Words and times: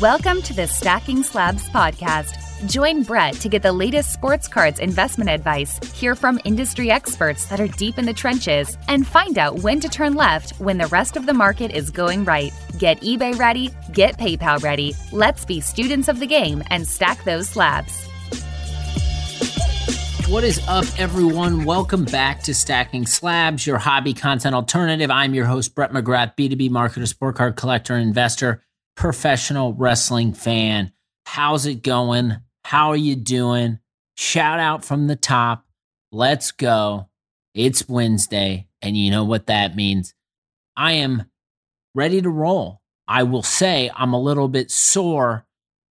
Welcome 0.00 0.42
to 0.42 0.54
the 0.54 0.68
Stacking 0.68 1.24
Slabs 1.24 1.68
podcast. 1.70 2.68
Join 2.68 3.02
Brett 3.02 3.34
to 3.40 3.48
get 3.48 3.62
the 3.62 3.72
latest 3.72 4.12
sports 4.12 4.46
cards 4.46 4.78
investment 4.78 5.28
advice, 5.28 5.76
hear 5.92 6.14
from 6.14 6.38
industry 6.44 6.88
experts 6.88 7.46
that 7.46 7.58
are 7.58 7.66
deep 7.66 7.98
in 7.98 8.04
the 8.04 8.12
trenches, 8.12 8.78
and 8.86 9.04
find 9.04 9.38
out 9.38 9.58
when 9.58 9.80
to 9.80 9.88
turn 9.88 10.14
left 10.14 10.52
when 10.60 10.78
the 10.78 10.86
rest 10.86 11.16
of 11.16 11.26
the 11.26 11.34
market 11.34 11.72
is 11.72 11.90
going 11.90 12.24
right. 12.24 12.52
Get 12.78 13.00
eBay 13.00 13.36
ready, 13.40 13.70
get 13.92 14.16
PayPal 14.18 14.62
ready. 14.62 14.94
Let's 15.10 15.44
be 15.44 15.60
students 15.60 16.06
of 16.06 16.20
the 16.20 16.28
game 16.28 16.62
and 16.70 16.86
stack 16.86 17.24
those 17.24 17.48
slabs. 17.48 18.06
What 20.28 20.44
is 20.44 20.60
up, 20.68 20.84
everyone? 20.96 21.64
Welcome 21.64 22.04
back 22.04 22.42
to 22.44 22.54
Stacking 22.54 23.06
Slabs, 23.06 23.66
your 23.66 23.78
hobby 23.78 24.14
content 24.14 24.54
alternative. 24.54 25.10
I'm 25.10 25.34
your 25.34 25.46
host, 25.46 25.74
Brett 25.74 25.90
McGrath, 25.90 26.36
B2B 26.36 26.70
marketer, 26.70 27.08
sport 27.08 27.34
card 27.34 27.56
collector, 27.56 27.94
and 27.94 28.06
investor, 28.06 28.62
professional 28.98 29.72
wrestling 29.74 30.32
fan. 30.32 30.92
How's 31.24 31.66
it 31.66 31.84
going? 31.84 32.36
How 32.64 32.88
are 32.88 32.96
you 32.96 33.14
doing? 33.14 33.78
Shout 34.16 34.58
out 34.58 34.84
from 34.84 35.06
the 35.06 35.14
top. 35.14 35.64
Let's 36.10 36.50
go. 36.50 37.08
It's 37.54 37.88
Wednesday, 37.88 38.66
and 38.82 38.96
you 38.96 39.12
know 39.12 39.22
what 39.22 39.46
that 39.46 39.76
means. 39.76 40.14
I 40.76 40.94
am 40.94 41.30
ready 41.94 42.20
to 42.20 42.28
roll. 42.28 42.82
I 43.06 43.22
will 43.22 43.44
say 43.44 43.88
I'm 43.94 44.12
a 44.12 44.20
little 44.20 44.48
bit 44.48 44.70
sore 44.70 45.46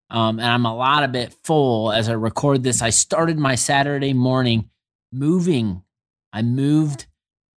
um, 0.10 0.40
and 0.40 0.48
I'm 0.48 0.66
a 0.66 0.76
lot 0.76 1.04
of 1.04 1.14
bit 1.14 1.34
full 1.44 1.92
as 1.94 2.10
I 2.10 2.14
record 2.14 2.64
this. 2.64 2.82
I 2.82 2.90
started 2.90 3.38
my 3.38 3.56
Saturday 3.56 4.14
morning 4.14 4.70
moving. 5.14 5.82
I 6.34 6.42
moved 6.42 7.06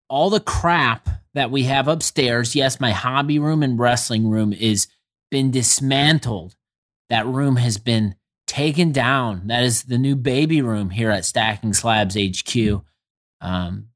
all 0.08 0.30
the 0.30 0.40
crap 0.40 1.08
that 1.34 1.50
we 1.50 1.64
have 1.64 1.88
upstairs. 1.88 2.54
Yes, 2.54 2.80
my 2.80 2.92
hobby 2.92 3.38
room 3.38 3.62
and 3.64 3.78
wrestling 3.78 4.28
room 4.28 4.52
is 4.52 4.88
been 5.30 5.50
dismantled. 5.50 6.56
That 7.08 7.26
room 7.26 7.56
has 7.56 7.78
been 7.78 8.14
taken 8.46 8.92
down. 8.92 9.46
That 9.46 9.62
is 9.62 9.84
the 9.84 9.98
new 9.98 10.16
baby 10.16 10.62
room 10.62 10.90
here 10.90 11.10
at 11.10 11.24
Stacking 11.24 11.72
Slabs 11.72 12.16
HQ. 12.16 12.82
Um, 13.40 13.88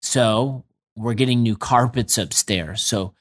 so 0.00 0.64
we're 0.96 1.14
getting 1.14 1.42
new 1.42 1.56
carpets 1.56 2.18
upstairs. 2.18 2.82
So 2.82 3.14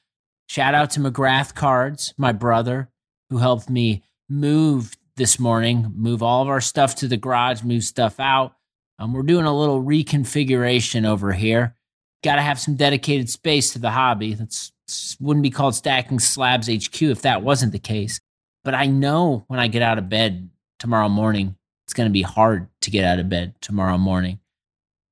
shout 0.47 0.73
out 0.75 0.91
to 0.91 0.99
McGrath 0.99 1.55
Cards, 1.55 2.13
my 2.17 2.31
brother, 2.31 2.89
who 3.29 3.37
helped 3.37 3.69
me 3.69 4.03
move 4.29 4.97
this 5.15 5.39
morning, 5.39 5.93
move 5.95 6.23
all 6.23 6.41
of 6.41 6.49
our 6.49 6.61
stuff 6.61 6.95
to 6.95 7.07
the 7.07 7.17
garage, 7.17 7.63
move 7.63 7.83
stuff 7.83 8.19
out. 8.19 8.55
Um, 8.99 9.13
we're 9.13 9.23
doing 9.23 9.45
a 9.45 9.57
little 9.57 9.81
reconfiguration 9.81 11.05
over 11.05 11.31
here. 11.31 11.75
Got 12.23 12.35
to 12.35 12.41
have 12.41 12.59
some 12.59 12.75
dedicated 12.75 13.29
space 13.29 13.73
to 13.73 13.79
the 13.79 13.91
hobby. 13.91 14.33
That's 14.33 14.71
wouldn't 15.19 15.43
be 15.43 15.49
called 15.49 15.75
stacking 15.75 16.19
slabs 16.19 16.67
HQ 16.67 17.01
if 17.01 17.21
that 17.21 17.43
wasn't 17.43 17.71
the 17.71 17.79
case. 17.79 18.19
But 18.63 18.75
I 18.75 18.85
know 18.85 19.43
when 19.47 19.59
I 19.59 19.67
get 19.67 19.81
out 19.81 19.97
of 19.97 20.09
bed 20.09 20.49
tomorrow 20.79 21.09
morning, 21.09 21.55
it's 21.85 21.93
going 21.93 22.09
to 22.09 22.13
be 22.13 22.21
hard 22.21 22.67
to 22.81 22.91
get 22.91 23.03
out 23.03 23.19
of 23.19 23.29
bed 23.29 23.55
tomorrow 23.61 23.97
morning. 23.97 24.39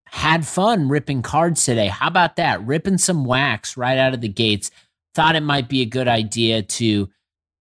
Had 0.06 0.46
fun 0.46 0.90
ripping 0.90 1.22
cards 1.22 1.66
today. 1.66 1.88
How 1.88 2.08
about 2.08 2.38
that? 2.38 2.66
Ripping 2.66 2.98
some 2.98 3.26
wax 3.26 3.78
right 3.78 3.98
out 3.98 4.14
of 4.14 4.22
the 4.22 4.28
gates. 4.28 4.72
Thought 5.14 5.36
it 5.36 5.44
might 5.44 5.70
be 5.70 5.82
a 5.82 5.86
good 5.86 6.08
idea 6.08 6.64
to 6.64 7.10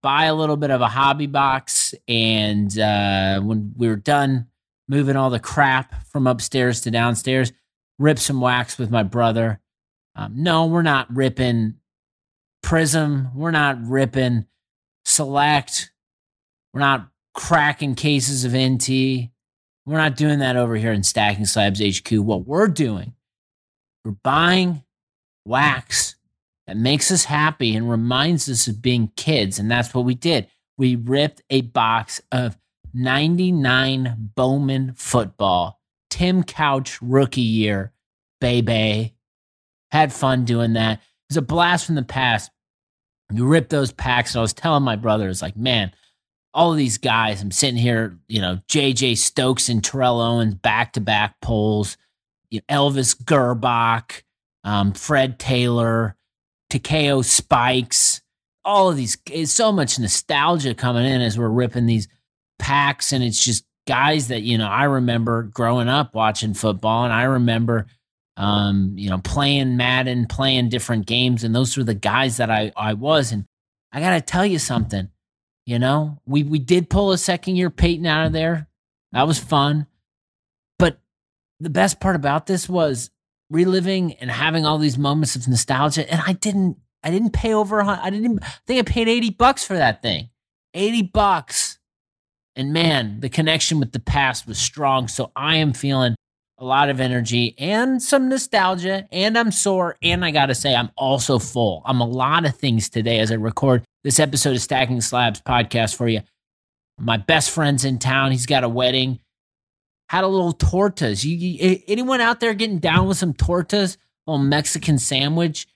buy 0.02 0.26
a 0.26 0.34
little 0.34 0.56
bit 0.56 0.70
of 0.70 0.80
a 0.80 0.88
hobby 0.88 1.26
box. 1.26 1.94
And 2.06 2.78
uh, 2.78 3.40
when 3.40 3.72
we 3.76 3.88
were 3.88 3.96
done 3.96 4.46
moving 4.88 5.16
all 5.16 5.30
the 5.30 5.40
crap 5.40 6.06
from 6.06 6.26
upstairs 6.26 6.80
to 6.82 6.90
downstairs, 6.90 7.52
rip 7.98 8.18
some 8.18 8.40
wax 8.40 8.78
with 8.78 8.90
my 8.90 9.02
brother. 9.02 9.60
Um, 10.14 10.32
no, 10.36 10.66
we're 10.66 10.82
not 10.82 11.14
ripping 11.14 11.74
Prism. 12.62 13.30
We're 13.34 13.50
not 13.50 13.78
ripping 13.82 14.46
Select. 15.04 15.90
We're 16.74 16.80
not 16.80 17.08
cracking 17.34 17.94
cases 17.94 18.44
of 18.44 18.54
NT. 18.54 19.30
We're 19.86 19.96
not 19.96 20.16
doing 20.16 20.40
that 20.40 20.56
over 20.56 20.76
here 20.76 20.92
in 20.92 21.02
Stacking 21.02 21.46
Slabs 21.46 21.80
HQ. 21.80 22.12
What 22.12 22.46
we're 22.46 22.68
doing, 22.68 23.14
we're 24.04 24.16
buying 24.22 24.82
wax 25.46 26.16
that 26.66 26.76
makes 26.76 27.10
us 27.10 27.24
happy 27.24 27.74
and 27.74 27.90
reminds 27.90 28.48
us 28.50 28.66
of 28.66 28.82
being 28.82 29.10
kids. 29.16 29.58
And 29.58 29.70
that's 29.70 29.94
what 29.94 30.04
we 30.04 30.14
did. 30.14 30.48
We 30.76 30.94
ripped 30.94 31.42
a 31.48 31.62
box 31.62 32.20
of 32.30 32.58
99 32.92 34.30
Bowman 34.34 34.92
football, 34.94 35.80
Tim 36.10 36.42
Couch 36.42 37.00
rookie 37.00 37.40
year, 37.40 37.92
baby. 38.40 39.14
Had 39.90 40.12
fun 40.12 40.44
doing 40.44 40.74
that. 40.74 40.98
It 40.98 41.30
was 41.30 41.36
a 41.38 41.42
blast 41.42 41.86
from 41.86 41.94
the 41.94 42.02
past. 42.02 42.50
You 43.32 43.46
rip 43.46 43.68
those 43.68 43.92
packs. 43.92 44.34
And 44.34 44.40
I 44.40 44.42
was 44.42 44.54
telling 44.54 44.82
my 44.82 44.96
brother, 44.96 45.28
it's 45.28 45.42
like, 45.42 45.56
man, 45.56 45.92
all 46.54 46.72
of 46.72 46.78
these 46.78 46.98
guys, 46.98 47.42
I'm 47.42 47.50
sitting 47.50 47.76
here, 47.76 48.18
you 48.26 48.40
know, 48.40 48.60
JJ 48.68 49.18
Stokes 49.18 49.68
and 49.68 49.84
Terrell 49.84 50.20
Owens 50.20 50.54
back 50.54 50.94
to 50.94 51.00
back 51.00 51.40
polls, 51.40 51.96
you 52.50 52.60
know, 52.68 52.90
Elvis 52.90 53.14
Grbac, 53.22 54.22
um, 54.64 54.92
Fred 54.92 55.38
Taylor, 55.38 56.16
Takeo 56.70 57.22
Spikes, 57.22 58.22
all 58.64 58.90
of 58.90 58.96
these. 58.96 59.16
It's 59.30 59.52
so 59.52 59.72
much 59.72 59.98
nostalgia 59.98 60.74
coming 60.74 61.06
in 61.06 61.20
as 61.20 61.38
we're 61.38 61.48
ripping 61.48 61.86
these 61.86 62.08
packs, 62.58 63.12
and 63.12 63.24
it's 63.24 63.42
just 63.42 63.64
guys 63.86 64.28
that 64.28 64.42
you 64.42 64.58
know 64.58 64.68
I 64.68 64.84
remember 64.84 65.44
growing 65.44 65.88
up 65.88 66.14
watching 66.14 66.54
football, 66.54 67.04
and 67.04 67.12
I 67.12 67.22
remember 67.22 67.86
um, 68.38 68.92
you 68.96 69.10
know 69.10 69.18
playing 69.18 69.76
Madden, 69.76 70.26
playing 70.26 70.70
different 70.70 71.06
games, 71.06 71.44
and 71.44 71.54
those 71.54 71.76
were 71.76 71.84
the 71.84 71.92
guys 71.94 72.38
that 72.38 72.50
I 72.50 72.72
I 72.76 72.94
was. 72.94 73.32
And 73.32 73.44
I 73.92 74.00
got 74.00 74.10
to 74.10 74.20
tell 74.20 74.46
you 74.46 74.58
something, 74.58 75.10
you 75.66 75.78
know, 75.78 76.22
we 76.24 76.44
we 76.44 76.60
did 76.60 76.88
pull 76.88 77.12
a 77.12 77.18
second 77.18 77.56
year 77.56 77.68
Peyton 77.68 78.06
out 78.06 78.26
of 78.26 78.32
there. 78.32 78.68
That 79.12 79.26
was 79.26 79.38
fun, 79.38 79.86
but 80.78 81.00
the 81.60 81.70
best 81.70 82.00
part 82.00 82.14
about 82.16 82.46
this 82.46 82.68
was 82.68 83.10
reliving 83.50 84.12
and 84.14 84.30
having 84.30 84.64
all 84.64 84.78
these 84.78 84.98
moments 84.98 85.34
of 85.34 85.48
nostalgia. 85.48 86.10
And 86.10 86.22
I 86.26 86.34
didn't, 86.34 86.76
I 87.02 87.10
didn't 87.10 87.32
pay 87.32 87.54
over. 87.54 87.82
I 87.82 88.10
didn't 88.10 88.42
I 88.42 88.54
think 88.66 88.88
I 88.88 88.90
paid 88.90 89.08
eighty 89.08 89.30
bucks 89.30 89.64
for 89.64 89.74
that 89.74 90.00
thing. 90.00 90.30
Eighty 90.74 91.02
bucks. 91.02 91.78
And 92.54 92.72
man, 92.72 93.20
the 93.20 93.28
connection 93.28 93.80
with 93.80 93.92
the 93.92 94.00
past 94.00 94.46
was 94.46 94.58
strong. 94.58 95.08
So 95.08 95.32
I 95.34 95.56
am 95.56 95.72
feeling 95.72 96.14
a 96.58 96.64
lot 96.64 96.90
of 96.90 97.00
energy 97.00 97.54
and 97.58 98.02
some 98.02 98.28
nostalgia. 98.28 99.08
And 99.12 99.38
I'm 99.38 99.52
sore. 99.52 99.96
And 100.02 100.24
I 100.24 100.30
got 100.30 100.46
to 100.46 100.54
say, 100.54 100.74
I'm 100.74 100.90
also 100.96 101.38
full. 101.38 101.82
I'm 101.84 102.00
a 102.00 102.06
lot 102.06 102.44
of 102.44 102.56
things 102.56 102.88
today 102.88 103.20
as 103.20 103.30
I 103.30 103.36
record 103.36 103.84
this 104.04 104.18
episode 104.20 104.56
of 104.56 104.62
Stacking 104.62 105.00
Slabs 105.00 105.40
podcast 105.40 105.96
for 105.96 106.08
you. 106.08 106.22
My 106.98 107.16
best 107.16 107.50
friend's 107.50 107.84
in 107.84 107.98
town. 107.98 108.32
He's 108.32 108.46
got 108.46 108.64
a 108.64 108.68
wedding 108.68 109.20
had 110.08 110.24
a 110.24 110.28
little 110.28 110.54
tortas. 110.54 111.24
You, 111.24 111.36
you, 111.36 111.82
anyone 111.86 112.20
out 112.20 112.40
there 112.40 112.54
getting 112.54 112.78
down 112.78 113.06
with 113.06 113.18
some 113.18 113.34
tortas? 113.34 113.96
Little 114.26 114.42
Mexican 114.42 114.98
sandwich. 114.98 115.66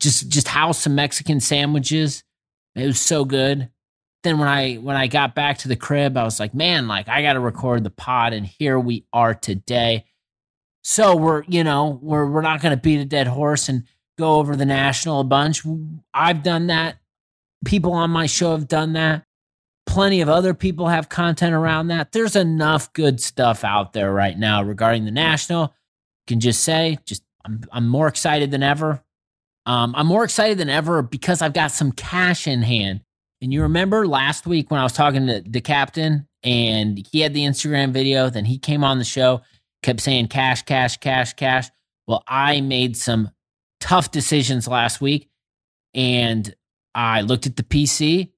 Just 0.00 0.28
just 0.28 0.48
house 0.48 0.78
some 0.78 0.94
Mexican 0.94 1.40
sandwiches. 1.40 2.24
It 2.74 2.86
was 2.86 3.00
so 3.00 3.24
good. 3.24 3.70
Then 4.22 4.38
when 4.38 4.48
I 4.48 4.74
when 4.76 4.96
I 4.96 5.06
got 5.06 5.34
back 5.34 5.58
to 5.58 5.68
the 5.68 5.76
crib, 5.76 6.16
I 6.16 6.24
was 6.24 6.38
like, 6.38 6.54
man, 6.54 6.88
like 6.88 7.08
I 7.08 7.22
got 7.22 7.34
to 7.34 7.40
record 7.40 7.84
the 7.84 7.90
pod, 7.90 8.32
and 8.32 8.46
here 8.46 8.78
we 8.78 9.06
are 9.12 9.34
today. 9.34 10.04
So 10.82 11.16
we're 11.16 11.42
you 11.48 11.64
know 11.64 11.98
we're 12.02 12.26
we're 12.26 12.42
not 12.42 12.60
going 12.60 12.76
to 12.76 12.80
beat 12.80 13.00
a 13.00 13.04
dead 13.04 13.26
horse 13.26 13.68
and 13.68 13.84
go 14.18 14.34
over 14.34 14.56
the 14.56 14.66
national 14.66 15.20
a 15.20 15.24
bunch. 15.24 15.62
I've 16.12 16.42
done 16.42 16.66
that. 16.68 16.98
People 17.64 17.92
on 17.92 18.10
my 18.10 18.26
show 18.26 18.52
have 18.52 18.68
done 18.68 18.94
that 18.94 19.24
plenty 19.90 20.20
of 20.20 20.28
other 20.28 20.54
people 20.54 20.86
have 20.86 21.08
content 21.08 21.52
around 21.52 21.88
that. 21.88 22.12
There's 22.12 22.36
enough 22.36 22.92
good 22.92 23.20
stuff 23.20 23.64
out 23.64 23.92
there 23.92 24.12
right 24.12 24.38
now 24.38 24.62
regarding 24.62 25.04
the 25.04 25.10
national. 25.10 25.74
can 26.28 26.38
just 26.38 26.62
say, 26.62 26.98
just 27.04 27.24
I'm, 27.44 27.64
I'm 27.72 27.88
more 27.88 28.06
excited 28.06 28.52
than 28.52 28.62
ever. 28.62 29.02
Um, 29.66 29.94
I'm 29.96 30.06
more 30.06 30.22
excited 30.22 30.58
than 30.58 30.68
ever 30.68 31.02
because 31.02 31.42
I've 31.42 31.52
got 31.52 31.72
some 31.72 31.90
cash 31.90 32.46
in 32.46 32.62
hand. 32.62 33.00
And 33.42 33.52
you 33.52 33.62
remember 33.62 34.06
last 34.06 34.46
week 34.46 34.70
when 34.70 34.80
I 34.80 34.82
was 34.82 34.92
talking 34.92 35.26
to 35.26 35.40
the 35.40 35.60
captain 35.60 36.28
and 36.42 37.06
he 37.10 37.20
had 37.20 37.34
the 37.34 37.44
Instagram 37.44 37.92
video, 37.92 38.28
then 38.30 38.44
he 38.44 38.58
came 38.58 38.84
on 38.84 38.98
the 38.98 39.04
show, 39.04 39.42
kept 39.82 40.00
saying 40.00 40.28
cash, 40.28 40.62
cash, 40.62 40.98
cash, 40.98 41.32
cash. 41.34 41.68
Well, 42.06 42.22
I 42.26 42.60
made 42.60 42.96
some 42.96 43.30
tough 43.80 44.10
decisions 44.10 44.68
last 44.68 45.00
week 45.00 45.28
and 45.94 46.54
I 46.94 47.22
looked 47.22 47.46
at 47.46 47.56
the 47.56 47.62
PC 47.62 48.30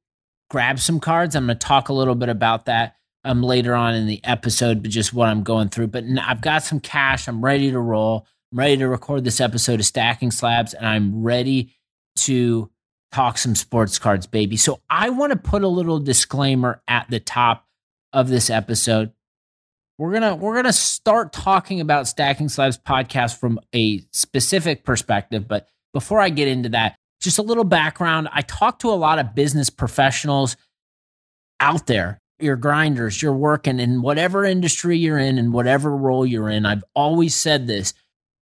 grabbed 0.52 0.80
some 0.80 1.00
cards. 1.00 1.34
I'm 1.34 1.46
going 1.46 1.58
to 1.58 1.66
talk 1.66 1.88
a 1.88 1.94
little 1.94 2.14
bit 2.14 2.28
about 2.28 2.66
that 2.66 2.96
um, 3.24 3.42
later 3.42 3.74
on 3.74 3.94
in 3.94 4.06
the 4.06 4.20
episode, 4.22 4.82
but 4.82 4.90
just 4.90 5.14
what 5.14 5.28
I'm 5.28 5.42
going 5.42 5.70
through. 5.70 5.86
But 5.88 6.04
I've 6.20 6.42
got 6.42 6.62
some 6.62 6.78
cash. 6.78 7.26
I'm 7.26 7.42
ready 7.42 7.70
to 7.70 7.80
roll. 7.80 8.26
I'm 8.52 8.58
ready 8.58 8.76
to 8.76 8.86
record 8.86 9.24
this 9.24 9.40
episode 9.40 9.80
of 9.80 9.86
Stacking 9.86 10.30
Slabs, 10.30 10.74
and 10.74 10.86
I'm 10.86 11.22
ready 11.22 11.74
to 12.16 12.70
talk 13.12 13.38
some 13.38 13.54
sports 13.54 13.98
cards, 13.98 14.26
baby. 14.26 14.56
So 14.56 14.80
I 14.90 15.10
want 15.10 15.32
to 15.32 15.38
put 15.38 15.62
a 15.62 15.68
little 15.68 15.98
disclaimer 15.98 16.82
at 16.88 17.08
the 17.10 17.20
top 17.20 17.66
of 18.12 18.28
this 18.28 18.50
episode. 18.50 19.12
We're 19.98 20.12
gonna 20.12 20.34
we're 20.34 20.56
gonna 20.56 20.72
start 20.72 21.32
talking 21.32 21.80
about 21.80 22.08
Stacking 22.08 22.48
Slabs 22.48 22.78
podcast 22.78 23.38
from 23.38 23.60
a 23.74 24.02
specific 24.12 24.84
perspective, 24.84 25.46
but 25.46 25.68
before 25.92 26.18
I 26.18 26.30
get 26.30 26.48
into 26.48 26.70
that, 26.70 26.96
just 27.20 27.38
a 27.38 27.42
little 27.42 27.64
background 27.64 28.28
I 28.32 28.42
talk 28.42 28.80
to 28.80 28.88
a 28.88 28.94
lot 28.96 29.18
of 29.18 29.34
business 29.34 29.70
professionals 29.70 30.56
out 31.60 31.86
there, 31.86 32.18
your 32.40 32.56
grinders, 32.56 33.22
you're 33.22 33.32
working 33.32 33.78
in 33.78 34.02
whatever 34.02 34.44
industry 34.44 34.98
you're 34.98 35.18
in 35.18 35.38
and 35.38 35.52
whatever 35.52 35.94
role 35.96 36.26
you're 36.26 36.48
in. 36.48 36.66
I've 36.66 36.84
always 36.94 37.36
said 37.36 37.66
this. 37.66 37.94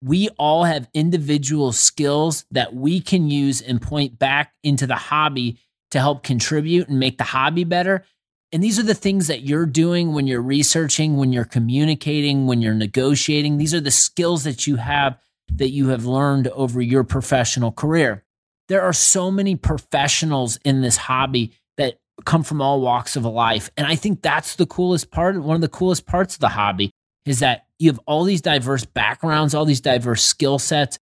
We 0.02 0.28
all 0.38 0.64
have 0.64 0.88
individual 0.94 1.72
skills 1.72 2.44
that 2.50 2.74
we 2.74 3.00
can 3.00 3.28
use 3.28 3.60
and 3.60 3.82
point 3.82 4.18
back 4.18 4.54
into 4.62 4.86
the 4.86 4.96
hobby 4.96 5.58
to 5.90 5.98
help 5.98 6.22
contribute 6.22 6.88
and 6.88 6.98
make 6.98 7.18
the 7.18 7.24
hobby 7.24 7.64
better. 7.64 8.04
And 8.52 8.62
these 8.62 8.78
are 8.78 8.84
the 8.84 8.94
things 8.94 9.28
that 9.28 9.42
you're 9.42 9.66
doing 9.66 10.12
when 10.12 10.26
you're 10.26 10.42
researching, 10.42 11.16
when 11.16 11.32
you're 11.32 11.44
communicating, 11.44 12.46
when 12.46 12.60
you're 12.60 12.74
negotiating. 12.74 13.58
These 13.58 13.74
are 13.74 13.80
the 13.80 13.90
skills 13.90 14.44
that 14.44 14.66
you 14.66 14.76
have 14.76 15.18
that 15.56 15.70
you 15.70 15.88
have 15.88 16.06
learned 16.06 16.48
over 16.48 16.80
your 16.80 17.04
professional 17.04 17.72
career. 17.72 18.24
There 18.68 18.82
are 18.82 18.92
so 18.92 19.30
many 19.30 19.56
professionals 19.56 20.58
in 20.64 20.80
this 20.80 20.96
hobby 20.96 21.52
that 21.76 21.98
come 22.24 22.42
from 22.42 22.62
all 22.62 22.80
walks 22.80 23.16
of 23.16 23.24
life. 23.24 23.70
And 23.76 23.86
I 23.86 23.96
think 23.96 24.22
that's 24.22 24.56
the 24.56 24.66
coolest 24.66 25.10
part. 25.10 25.40
One 25.40 25.56
of 25.56 25.60
the 25.60 25.68
coolest 25.68 26.06
parts 26.06 26.34
of 26.34 26.40
the 26.40 26.48
hobby 26.48 26.90
is 27.26 27.40
that 27.40 27.66
you 27.80 27.90
have 27.90 28.00
all 28.06 28.24
these 28.24 28.42
diverse 28.42 28.84
backgrounds, 28.84 29.54
all 29.54 29.64
these 29.64 29.80
diverse 29.80 30.22
skill 30.22 30.58
sets, 30.58 30.98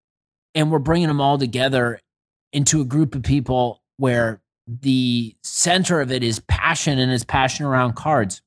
and 0.55 0.71
we're 0.71 0.79
bringing 0.79 1.09
them 1.09 1.21
all 1.21 1.37
together 1.37 2.01
into 2.53 2.81
a 2.81 2.85
group 2.85 3.15
of 3.15 3.23
people 3.25 3.83
where 3.97 4.41
the 4.67 5.35
center 5.43 6.01
of 6.01 6.13
it 6.13 6.23
is 6.23 6.41
passion 6.41 6.99
and 6.99 7.11
is 7.11 7.25
passion 7.25 7.67
around 7.67 7.97
cards. 7.97 8.43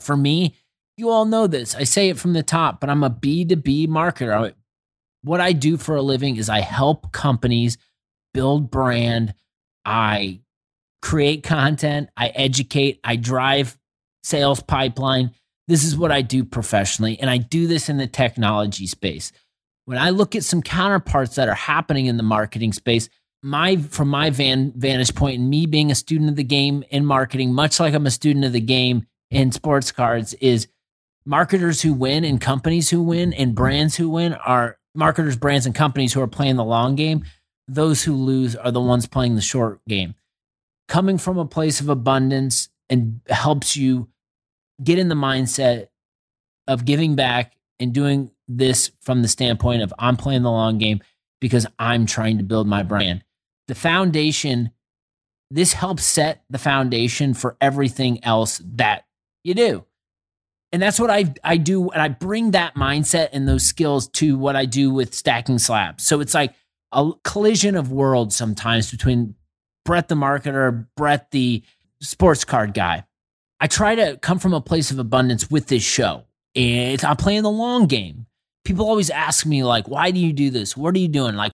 For 0.00 0.16
me, 0.16 0.56
you 0.96 1.10
all 1.10 1.26
know 1.26 1.46
this. 1.46 1.74
I 1.74 1.84
say 1.84 2.08
it 2.08 2.18
from 2.18 2.32
the 2.32 2.42
top, 2.42 2.80
but 2.80 2.90
I'm 2.90 3.04
a 3.04 3.10
B2B 3.10 3.86
marketer. 3.86 4.52
What 5.22 5.40
I 5.40 5.52
do 5.52 5.76
for 5.76 5.94
a 5.94 6.02
living 6.02 6.36
is 6.36 6.48
I 6.48 6.60
help 6.60 7.12
companies 7.12 7.78
build 8.34 8.70
brand. 8.70 9.32
I 9.84 10.40
create 11.02 11.44
content, 11.44 12.08
I 12.16 12.28
educate, 12.28 12.98
I 13.04 13.14
drive 13.14 13.78
sales 14.24 14.60
pipeline. 14.60 15.30
This 15.68 15.84
is 15.84 15.96
what 15.96 16.12
I 16.12 16.22
do 16.22 16.44
professionally. 16.44 17.18
And 17.18 17.28
I 17.28 17.38
do 17.38 17.66
this 17.66 17.88
in 17.88 17.96
the 17.96 18.06
technology 18.06 18.86
space. 18.86 19.32
When 19.84 19.98
I 19.98 20.10
look 20.10 20.34
at 20.34 20.44
some 20.44 20.62
counterparts 20.62 21.36
that 21.36 21.48
are 21.48 21.54
happening 21.54 22.06
in 22.06 22.16
the 22.16 22.22
marketing 22.22 22.72
space, 22.72 23.08
my 23.42 23.76
from 23.76 24.08
my 24.08 24.30
van, 24.30 24.72
vantage 24.76 25.14
point 25.14 25.38
and 25.38 25.48
me 25.48 25.66
being 25.66 25.90
a 25.90 25.94
student 25.94 26.30
of 26.30 26.36
the 26.36 26.44
game 26.44 26.84
in 26.90 27.04
marketing, 27.04 27.52
much 27.52 27.78
like 27.78 27.94
I'm 27.94 28.06
a 28.06 28.10
student 28.10 28.44
of 28.44 28.52
the 28.52 28.60
game 28.60 29.06
in 29.30 29.52
sports 29.52 29.92
cards, 29.92 30.34
is 30.34 30.66
marketers 31.24 31.82
who 31.82 31.92
win 31.92 32.24
and 32.24 32.40
companies 32.40 32.90
who 32.90 33.02
win 33.02 33.32
and 33.32 33.54
brands 33.54 33.96
who 33.96 34.08
win 34.08 34.34
are 34.34 34.78
marketers, 34.94 35.36
brands, 35.36 35.66
and 35.66 35.74
companies 35.74 36.12
who 36.12 36.20
are 36.20 36.26
playing 36.28 36.56
the 36.56 36.64
long 36.64 36.94
game. 36.96 37.24
Those 37.68 38.02
who 38.02 38.14
lose 38.14 38.56
are 38.56 38.70
the 38.70 38.80
ones 38.80 39.06
playing 39.06 39.34
the 39.34 39.40
short 39.40 39.80
game. 39.88 40.14
Coming 40.88 41.18
from 41.18 41.36
a 41.38 41.44
place 41.44 41.80
of 41.80 41.88
abundance 41.88 42.68
and 42.88 43.20
helps 43.28 43.76
you 43.76 44.08
get 44.82 44.98
in 44.98 45.08
the 45.08 45.14
mindset 45.14 45.88
of 46.68 46.84
giving 46.84 47.14
back 47.14 47.54
and 47.78 47.92
doing 47.92 48.30
this 48.48 48.90
from 49.00 49.22
the 49.22 49.28
standpoint 49.28 49.82
of 49.82 49.92
I'm 49.98 50.16
playing 50.16 50.42
the 50.42 50.50
long 50.50 50.78
game 50.78 51.00
because 51.40 51.66
I'm 51.78 52.06
trying 52.06 52.38
to 52.38 52.44
build 52.44 52.66
my 52.66 52.82
brand 52.82 53.22
the 53.66 53.74
foundation, 53.74 54.70
this 55.50 55.72
helps 55.72 56.04
set 56.04 56.44
the 56.50 56.58
foundation 56.58 57.34
for 57.34 57.56
everything 57.60 58.22
else 58.24 58.60
that 58.74 59.04
you 59.44 59.54
do. 59.54 59.84
And 60.72 60.82
that's 60.82 60.98
what 60.98 61.10
I, 61.10 61.32
I 61.44 61.56
do. 61.56 61.90
And 61.90 62.02
I 62.02 62.08
bring 62.08 62.50
that 62.50 62.74
mindset 62.74 63.30
and 63.32 63.48
those 63.48 63.62
skills 63.62 64.08
to 64.08 64.36
what 64.36 64.56
I 64.56 64.66
do 64.66 64.90
with 64.90 65.14
stacking 65.14 65.58
slabs. 65.58 66.04
So 66.04 66.20
it's 66.20 66.34
like 66.34 66.54
a 66.92 67.12
collision 67.24 67.76
of 67.76 67.92
worlds 67.92 68.36
sometimes 68.36 68.90
between 68.90 69.34
Brett 69.84 70.08
the 70.08 70.16
marketer, 70.16 70.86
Brett 70.96 71.30
the 71.30 71.62
sports 72.02 72.44
card 72.44 72.74
guy. 72.74 73.04
I 73.60 73.66
try 73.66 73.94
to 73.94 74.18
come 74.18 74.38
from 74.38 74.54
a 74.54 74.60
place 74.60 74.90
of 74.90 74.98
abundance 74.98 75.50
with 75.50 75.66
this 75.66 75.82
show. 75.82 76.24
And 76.54 77.02
I'm 77.04 77.16
playing 77.16 77.42
the 77.42 77.50
long 77.50 77.86
game. 77.86 78.26
People 78.64 78.86
always 78.86 79.10
ask 79.10 79.46
me, 79.46 79.62
like, 79.62 79.88
why 79.88 80.10
do 80.10 80.20
you 80.20 80.32
do 80.32 80.50
this? 80.50 80.76
What 80.76 80.94
are 80.94 80.98
you 80.98 81.08
doing? 81.08 81.36
Like, 81.36 81.52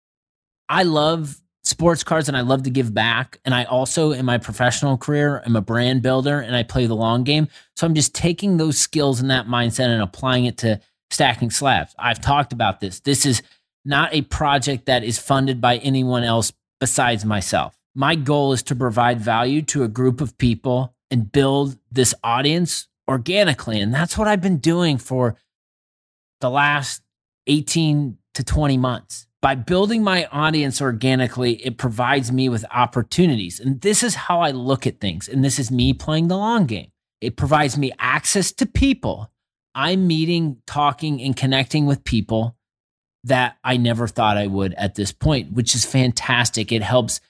I 0.69 0.85
love 0.85 1.41
sports 1.65 2.03
cards 2.03 2.29
and 2.29 2.37
I 2.37 2.41
love 2.41 2.65
to 2.65 2.71
give 2.71 2.93
back. 2.93 3.39
And 3.45 3.55
I 3.55 3.65
also, 3.65 4.13
in 4.13 4.25
my 4.25 4.39
professional 4.39 4.97
career, 4.97 5.43
I'm 5.45 5.57
a 5.57 5.61
brand 5.61 6.03
builder 6.03 6.41
and 6.41 6.57
I 6.57 6.63
play 6.63 6.87
the 6.87 6.97
long 6.97 7.25
game. 7.25 7.49
So 7.77 7.87
I'm 7.87 7.95
just 7.95 8.15
taking 8.15 8.57
those 8.57 8.79
skills 8.79 9.21
and 9.21 9.31
that 9.31 9.47
mindset 9.47 9.87
and 9.87 10.03
applying 10.03 10.47
it 10.47 10.59
to 10.59 10.81
stacking 11.11 11.51
slabs. 11.51 11.95
I've 11.99 12.21
talked 12.21 12.53
about 12.53 12.81
this. 12.81 13.01
This 13.01 13.27
is 13.27 13.43
not 13.85 14.15
a 14.15 14.23
project 14.23 14.87
that 14.87 15.05
is 15.05 15.19
funded 15.19 15.61
by 15.61 15.77
anyone 15.79 16.25
else 16.25 16.53
besides 16.81 17.25
myself. 17.25 17.77
My 17.95 18.15
goal 18.15 18.53
is 18.53 18.63
to 18.65 18.77
provide 18.77 19.21
value 19.21 19.63
to 19.63 19.85
a 19.85 19.89
group 19.89 20.21
of 20.21 20.39
people 20.39 20.95
and 21.13 21.31
build 21.31 21.79
this 21.93 22.13
audience 22.25 22.89
organically. 23.09 23.79
And 23.79 23.95
that's 23.95 24.19
what 24.19 24.27
I've 24.27 24.41
been 24.41 24.59
doing 24.59 24.99
for 24.99 25.37
the 26.41 26.51
last 26.51 27.03
18 27.47 28.19
to 28.35 28.43
20 28.43 28.77
months 28.79 29.29
by 29.43 29.57
building 29.57 30.05
my 30.05 30.27
audience 30.27 30.81
organically, 30.81 31.55
it 31.67 31.77
provides 31.77 32.31
me 32.31 32.49
with 32.49 32.65
opportunities. 32.71 33.59
And 33.59 33.81
this 33.81 34.05
is 34.05 34.15
how 34.15 34.41
I 34.41 34.53
look 34.53 34.87
at 34.87 35.01
things. 35.01 35.29
And 35.29 35.45
this 35.45 35.59
is 35.59 35.71
me 35.71 35.93
playing 35.93 36.29
the 36.29 36.39
long 36.39 36.65
game. 36.65 36.93
It 37.21 37.37
provides 37.37 37.77
me 37.77 37.91
access 37.99 38.53
to 38.53 38.67
people. 38.67 39.31
I'm 39.75 40.07
meeting, 40.07 40.59
talking, 40.67 41.21
and 41.21 41.37
connecting 41.37 41.87
with 41.87 42.05
people 42.05 42.57
that 43.25 43.57
I 43.65 43.77
never 43.77 44.07
thought 44.07 44.37
I 44.37 44.47
would 44.47 44.75
at 44.75 44.95
this 44.95 45.11
point, 45.13 45.53
which 45.53 45.75
is 45.75 45.85
fantastic. 45.85 46.71
It 46.71 46.83
helps 46.83 47.21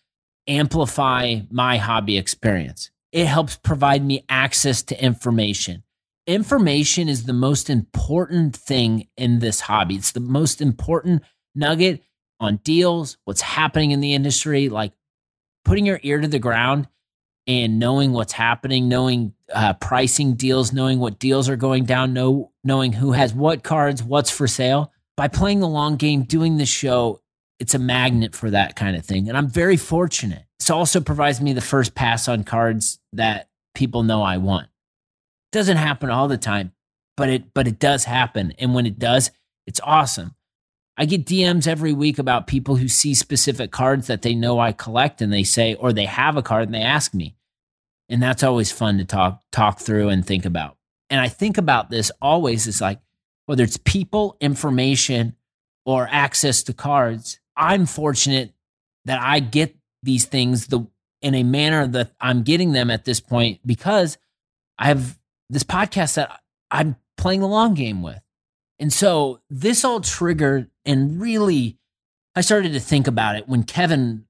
amplify 0.46 1.40
my 1.50 1.78
hobby 1.78 2.18
experience. 2.18 2.90
It 3.12 3.26
helps 3.26 3.56
provide 3.56 4.04
me 4.04 4.24
access 4.28 4.82
to 4.84 5.04
information. 5.04 5.84
Information 6.26 7.08
is 7.08 7.24
the 7.24 7.32
most 7.32 7.68
important 7.68 8.56
thing 8.56 9.08
in 9.16 9.40
this 9.40 9.60
hobby. 9.60 9.96
It's 9.96 10.12
the 10.12 10.20
most 10.20 10.60
important 10.60 11.22
nugget 11.54 12.02
on 12.40 12.56
deals, 12.56 13.18
what's 13.24 13.40
happening 13.40 13.90
in 13.90 14.00
the 14.00 14.14
industry, 14.14 14.68
like 14.68 14.92
putting 15.64 15.86
your 15.86 16.00
ear 16.02 16.20
to 16.20 16.28
the 16.28 16.38
ground 16.38 16.88
and 17.46 17.78
knowing 17.78 18.12
what's 18.12 18.32
happening, 18.32 18.88
knowing 18.88 19.34
uh, 19.52 19.74
pricing 19.74 20.34
deals, 20.34 20.72
knowing 20.72 20.98
what 20.98 21.18
deals 21.18 21.48
are 21.48 21.56
going 21.56 21.84
down, 21.84 22.12
know, 22.12 22.52
knowing 22.64 22.92
who 22.92 23.12
has 23.12 23.34
what 23.34 23.62
cards, 23.62 24.02
what's 24.02 24.30
for 24.30 24.46
sale. 24.46 24.92
By 25.16 25.28
playing 25.28 25.60
the 25.60 25.68
long 25.68 25.96
game, 25.96 26.22
doing 26.22 26.56
the 26.56 26.66
show, 26.66 27.20
it's 27.58 27.74
a 27.74 27.78
magnet 27.78 28.34
for 28.34 28.50
that 28.50 28.76
kind 28.76 28.96
of 28.96 29.04
thing. 29.04 29.28
And 29.28 29.36
I'm 29.36 29.48
very 29.48 29.76
fortunate. 29.76 30.44
This 30.62 30.70
also 30.70 31.00
provides 31.00 31.40
me 31.40 31.54
the 31.54 31.60
first 31.60 31.92
pass 31.92 32.28
on 32.28 32.44
cards 32.44 33.00
that 33.14 33.48
people 33.74 34.04
know 34.04 34.22
I 34.22 34.36
want. 34.36 34.68
Doesn't 35.50 35.76
happen 35.76 36.08
all 36.08 36.28
the 36.28 36.38
time, 36.38 36.70
but 37.16 37.28
it 37.28 37.52
but 37.52 37.66
it 37.66 37.80
does 37.80 38.04
happen. 38.04 38.52
And 38.60 38.72
when 38.72 38.86
it 38.86 38.96
does, 38.96 39.32
it's 39.66 39.80
awesome. 39.82 40.36
I 40.96 41.04
get 41.06 41.26
DMs 41.26 41.66
every 41.66 41.92
week 41.92 42.20
about 42.20 42.46
people 42.46 42.76
who 42.76 42.86
see 42.86 43.12
specific 43.12 43.72
cards 43.72 44.06
that 44.06 44.22
they 44.22 44.36
know 44.36 44.60
I 44.60 44.70
collect 44.70 45.20
and 45.20 45.32
they 45.32 45.42
say, 45.42 45.74
or 45.74 45.92
they 45.92 46.04
have 46.04 46.36
a 46.36 46.42
card 46.42 46.66
and 46.66 46.74
they 46.74 46.82
ask 46.82 47.12
me. 47.12 47.34
And 48.08 48.22
that's 48.22 48.44
always 48.44 48.70
fun 48.70 48.98
to 48.98 49.04
talk, 49.04 49.42
talk 49.50 49.80
through 49.80 50.10
and 50.10 50.24
think 50.24 50.44
about. 50.44 50.76
And 51.10 51.20
I 51.20 51.26
think 51.26 51.58
about 51.58 51.90
this 51.90 52.12
always 52.22 52.68
as 52.68 52.80
like, 52.80 53.00
whether 53.46 53.64
it's 53.64 53.78
people, 53.78 54.36
information, 54.40 55.34
or 55.84 56.06
access 56.08 56.62
to 56.62 56.72
cards, 56.72 57.40
I'm 57.56 57.84
fortunate 57.84 58.52
that 59.06 59.20
I 59.20 59.40
get 59.40 59.74
these 60.02 60.24
things 60.24 60.66
the 60.68 60.86
in 61.20 61.34
a 61.34 61.42
manner 61.42 61.86
that 61.86 62.12
I'm 62.20 62.42
getting 62.42 62.72
them 62.72 62.90
at 62.90 63.04
this 63.04 63.20
point 63.20 63.60
because 63.64 64.18
I 64.78 64.86
have 64.86 65.18
this 65.48 65.62
podcast 65.62 66.14
that 66.14 66.40
I'm 66.70 66.96
playing 67.16 67.40
the 67.40 67.48
long 67.48 67.74
game 67.74 68.02
with. 68.02 68.20
And 68.78 68.92
so 68.92 69.40
this 69.48 69.84
all 69.84 70.00
triggered 70.00 70.68
and 70.84 71.20
really 71.20 71.78
I 72.34 72.40
started 72.40 72.72
to 72.72 72.80
think 72.80 73.06
about 73.06 73.36
it 73.36 73.48
when 73.48 73.62
Kevin, 73.62 74.24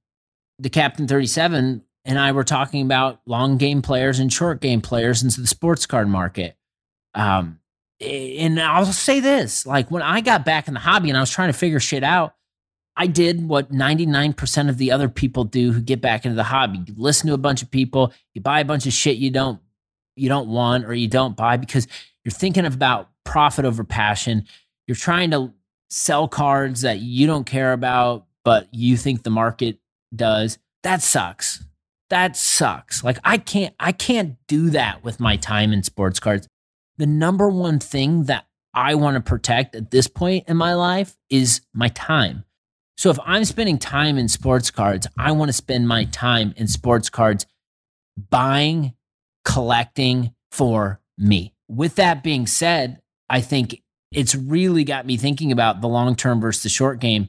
the 0.58 0.68
captain 0.68 1.06
37, 1.06 1.82
and 2.04 2.18
I 2.18 2.32
were 2.32 2.44
talking 2.44 2.82
about 2.82 3.20
long 3.26 3.56
game 3.56 3.80
players 3.80 4.18
and 4.18 4.32
short 4.32 4.60
game 4.60 4.80
players 4.80 5.22
into 5.22 5.40
the 5.40 5.46
sports 5.46 5.86
card 5.86 6.08
market. 6.08 6.56
Um, 7.14 7.60
and 8.00 8.60
I'll 8.60 8.86
say 8.86 9.20
this 9.20 9.64
like 9.64 9.90
when 9.90 10.02
I 10.02 10.20
got 10.20 10.44
back 10.44 10.66
in 10.66 10.74
the 10.74 10.80
hobby 10.80 11.08
and 11.08 11.16
I 11.16 11.20
was 11.20 11.30
trying 11.30 11.50
to 11.50 11.58
figure 11.58 11.78
shit 11.78 12.02
out, 12.02 12.34
I 12.96 13.06
did 13.06 13.48
what 13.48 13.72
99% 13.72 14.68
of 14.68 14.78
the 14.78 14.92
other 14.92 15.08
people 15.08 15.44
do 15.44 15.72
who 15.72 15.80
get 15.80 16.00
back 16.00 16.24
into 16.24 16.36
the 16.36 16.42
hobby. 16.44 16.80
You 16.86 16.94
listen 16.96 17.28
to 17.28 17.34
a 17.34 17.38
bunch 17.38 17.62
of 17.62 17.70
people, 17.70 18.12
you 18.34 18.40
buy 18.40 18.60
a 18.60 18.64
bunch 18.64 18.86
of 18.86 18.92
shit 18.92 19.16
you 19.16 19.30
don't 19.30 19.60
you 20.14 20.28
don't 20.28 20.48
want 20.48 20.84
or 20.84 20.92
you 20.92 21.08
don't 21.08 21.36
buy 21.36 21.56
because 21.56 21.88
you're 22.24 22.32
thinking 22.32 22.66
about 22.66 23.08
profit 23.24 23.64
over 23.64 23.82
passion. 23.82 24.46
You're 24.86 24.94
trying 24.94 25.30
to 25.30 25.52
sell 25.88 26.28
cards 26.28 26.82
that 26.82 27.00
you 27.00 27.26
don't 27.26 27.44
care 27.44 27.72
about, 27.72 28.26
but 28.44 28.68
you 28.72 28.96
think 28.96 29.22
the 29.22 29.30
market 29.30 29.78
does, 30.14 30.58
that 30.82 31.02
sucks. 31.02 31.64
That 32.10 32.36
sucks. 32.36 33.02
Like 33.02 33.18
I 33.24 33.38
can't 33.38 33.74
I 33.80 33.92
can't 33.92 34.36
do 34.46 34.70
that 34.70 35.02
with 35.02 35.18
my 35.18 35.36
time 35.36 35.72
in 35.72 35.82
sports 35.82 36.20
cards. 36.20 36.46
The 36.98 37.06
number 37.06 37.48
one 37.48 37.78
thing 37.78 38.24
that 38.24 38.46
I 38.74 38.94
want 38.96 39.14
to 39.14 39.20
protect 39.20 39.74
at 39.74 39.90
this 39.90 40.08
point 40.08 40.44
in 40.46 40.56
my 40.56 40.74
life 40.74 41.16
is 41.30 41.62
my 41.72 41.88
time. 41.88 42.44
So 43.02 43.10
if 43.10 43.18
I'm 43.26 43.44
spending 43.44 43.78
time 43.78 44.16
in 44.16 44.28
sports 44.28 44.70
cards, 44.70 45.08
I 45.18 45.32
want 45.32 45.48
to 45.48 45.52
spend 45.52 45.88
my 45.88 46.04
time 46.04 46.54
in 46.56 46.68
sports 46.68 47.10
cards 47.10 47.46
buying 48.30 48.94
collecting 49.44 50.36
for 50.52 51.00
me. 51.18 51.52
With 51.66 51.96
that 51.96 52.22
being 52.22 52.46
said, 52.46 53.00
I 53.28 53.40
think 53.40 53.82
it's 54.12 54.36
really 54.36 54.84
got 54.84 55.04
me 55.04 55.16
thinking 55.16 55.50
about 55.50 55.80
the 55.80 55.88
long 55.88 56.14
term 56.14 56.40
versus 56.40 56.62
the 56.62 56.68
short 56.68 57.00
game. 57.00 57.28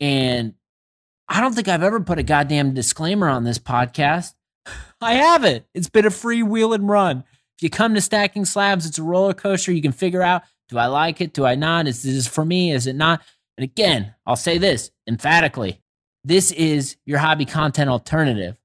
And 0.00 0.52
I 1.30 1.40
don't 1.40 1.54
think 1.54 1.68
I've 1.68 1.82
ever 1.82 2.00
put 2.00 2.18
a 2.18 2.22
goddamn 2.22 2.74
disclaimer 2.74 3.30
on 3.30 3.44
this 3.44 3.58
podcast. 3.58 4.34
I 5.00 5.14
haven't. 5.14 5.64
It's 5.72 5.88
been 5.88 6.04
a 6.04 6.10
free 6.10 6.42
wheel 6.42 6.74
and 6.74 6.86
run. 6.86 7.24
If 7.56 7.62
you 7.62 7.70
come 7.70 7.94
to 7.94 8.02
stacking 8.02 8.44
slabs, 8.44 8.84
it's 8.84 8.98
a 8.98 9.02
roller 9.02 9.32
coaster. 9.32 9.72
You 9.72 9.80
can 9.80 9.92
figure 9.92 10.20
out 10.20 10.42
do 10.68 10.76
I 10.76 10.88
like 10.88 11.22
it? 11.22 11.32
Do 11.32 11.46
I 11.46 11.54
not? 11.54 11.88
Is 11.88 12.02
this 12.02 12.28
for 12.28 12.44
me? 12.44 12.70
Is 12.70 12.86
it 12.86 12.96
not? 12.96 13.22
And 13.60 13.64
again, 13.64 14.14
I'll 14.24 14.36
say 14.36 14.56
this 14.56 14.90
emphatically 15.06 15.82
this 16.24 16.50
is 16.50 16.96
your 17.04 17.18
hobby 17.18 17.44
content 17.44 17.90
alternative. 17.90 18.58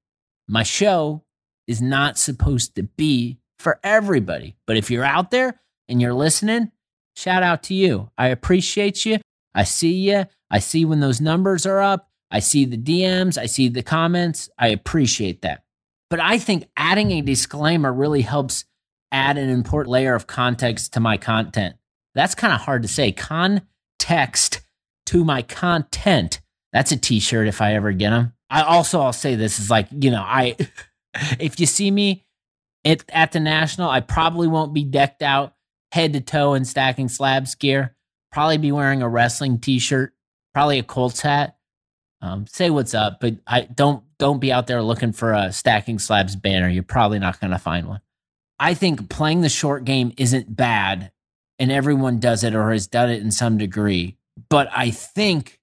My 0.48 0.64
show 0.64 1.26
is 1.68 1.82
not 1.82 2.18
supposed 2.18 2.76
to 2.76 2.84
be 2.84 3.40
for 3.60 3.78
everybody. 3.84 4.56
But 4.66 4.78
if 4.78 4.90
you're 4.90 5.04
out 5.04 5.32
there 5.32 5.60
and 5.90 6.02
you're 6.02 6.14
listening, 6.14 6.72
shout 7.18 7.44
out 7.44 7.64
to 7.64 7.74
you. 7.74 8.10
I 8.18 8.28
appreciate 8.28 9.06
you. 9.06 9.18
I 9.54 9.66
see 9.66 9.96
you. 9.96 10.28
I 10.50 10.60
see 10.60 10.86
when 10.86 11.02
those 11.02 11.20
numbers 11.20 11.66
are 11.66 11.82
up. 11.82 12.10
I 12.32 12.40
see 12.40 12.64
the 12.64 12.78
DMs. 12.78 13.38
I 13.38 13.48
see 13.48 13.68
the 13.68 13.84
comments. 13.84 14.50
I 14.58 14.70
appreciate 14.70 15.42
that. 15.42 15.66
But 16.10 16.22
I 16.22 16.38
think 16.38 16.70
adding 16.78 17.12
a 17.12 17.22
disclaimer 17.22 17.92
really 17.92 18.22
helps 18.22 18.64
add 19.12 19.38
an 19.38 19.50
important 19.50 19.92
layer 19.92 20.16
of 20.16 20.26
context 20.26 20.94
to 20.94 21.02
my 21.02 21.18
content. 21.18 21.76
That's 22.14 22.36
kind 22.36 22.54
of 22.54 22.62
hard 22.62 22.84
to 22.84 22.88
say. 22.88 23.12
Context 23.12 24.62
to 25.08 25.24
my 25.24 25.42
content. 25.42 26.42
That's 26.74 26.92
a 26.92 26.98
t-shirt 26.98 27.48
if 27.48 27.62
I 27.62 27.76
ever 27.76 27.92
get 27.92 28.10
them. 28.10 28.34
I 28.50 28.62
also 28.64 29.02
I'll 29.02 29.14
say 29.14 29.36
this 29.36 29.60
is 29.60 29.70
like, 29.70 29.88
you 29.92 30.12
know, 30.12 30.24
I 30.24 30.56
if 31.40 31.60
you 31.60 31.66
see 31.66 31.90
me 31.90 32.26
at, 32.84 33.04
at 33.10 33.32
the 33.32 33.40
national, 33.40 33.90
I 33.90 34.02
probably 34.02 34.48
won't 34.48 34.74
be 34.74 34.84
decked 34.84 35.22
out 35.22 35.56
head 35.92 36.14
to 36.14 36.22
toe 36.22 36.54
in 36.54 36.66
stacking 36.66 37.08
slabs 37.08 37.56
gear. 37.56 37.96
Probably 38.32 38.58
be 38.58 38.72
wearing 38.72 39.02
a 39.02 39.08
wrestling 39.08 39.60
t-shirt, 39.60 40.14
probably 40.54 40.78
a 40.78 40.84
Colts 40.84 41.22
hat. 41.22 41.58
Um, 42.22 42.48
say 42.48 42.70
what's 42.70 42.94
up, 42.94 43.20
but 43.22 43.36
I 43.48 43.62
don't 43.62 44.04
don't 44.18 44.40
be 44.40 44.52
out 44.52 44.68
there 44.68 44.82
looking 44.82 45.12
for 45.12 45.32
a 45.32 45.52
stacking 45.52 46.00
slabs 46.00 46.36
banner. 46.36 46.68
You're 46.68 46.84
probably 46.84 47.20
not 47.20 47.40
going 47.40 47.52
to 47.52 47.60
find 47.60 47.88
one. 47.88 48.02
I 48.60 48.74
think 48.74 49.10
playing 49.10 49.42
the 49.42 49.50
short 49.50 49.86
game 49.86 50.14
isn't 50.18 50.56
bad, 50.56 51.12
and 51.60 51.72
everyone 51.72 52.20
does 52.20 52.44
it 52.44 52.56
or 52.56 52.72
has 52.72 52.88
done 52.88 53.10
it 53.10 53.22
in 53.22 53.32
some 53.32 53.58
degree. 53.58 54.18
But 54.50 54.70
I 54.76 54.92
think 54.92 55.60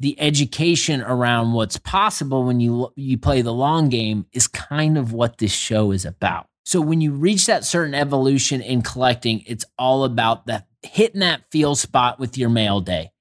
the 0.00 0.20
education 0.20 1.00
around 1.02 1.52
what's 1.52 1.78
possible 1.78 2.44
when 2.44 2.60
you 2.60 2.92
you 2.96 3.16
play 3.16 3.42
the 3.42 3.52
long 3.52 3.88
game 3.88 4.26
is 4.32 4.46
kind 4.46 4.98
of 4.98 5.12
what 5.12 5.38
this 5.38 5.52
show 5.52 5.92
is 5.92 6.04
about. 6.04 6.46
So 6.64 6.80
when 6.80 7.00
you 7.00 7.12
reach 7.12 7.46
that 7.46 7.64
certain 7.64 7.94
evolution 7.94 8.60
in 8.60 8.82
collecting, 8.82 9.44
it's 9.46 9.64
all 9.78 10.04
about 10.04 10.46
that 10.46 10.66
hitting 10.82 11.20
that 11.20 11.42
feel 11.50 11.74
spot 11.74 12.18
with 12.18 12.36
your 12.36 12.50
mail 12.50 12.80
day. 12.80 13.12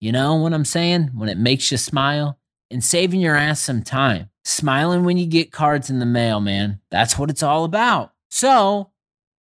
You 0.00 0.12
know 0.12 0.36
what 0.36 0.52
I'm 0.52 0.64
saying? 0.64 1.10
When 1.14 1.28
it 1.28 1.38
makes 1.38 1.70
you 1.70 1.78
smile 1.78 2.38
and 2.70 2.82
saving 2.84 3.20
your 3.20 3.36
ass 3.36 3.60
some 3.60 3.82
time. 3.82 4.30
Smiling 4.44 5.04
when 5.04 5.18
you 5.18 5.26
get 5.26 5.52
cards 5.52 5.90
in 5.90 5.98
the 5.98 6.06
mail, 6.06 6.40
man. 6.40 6.80
That's 6.90 7.18
what 7.18 7.30
it's 7.30 7.42
all 7.42 7.64
about. 7.64 8.12
So, 8.30 8.92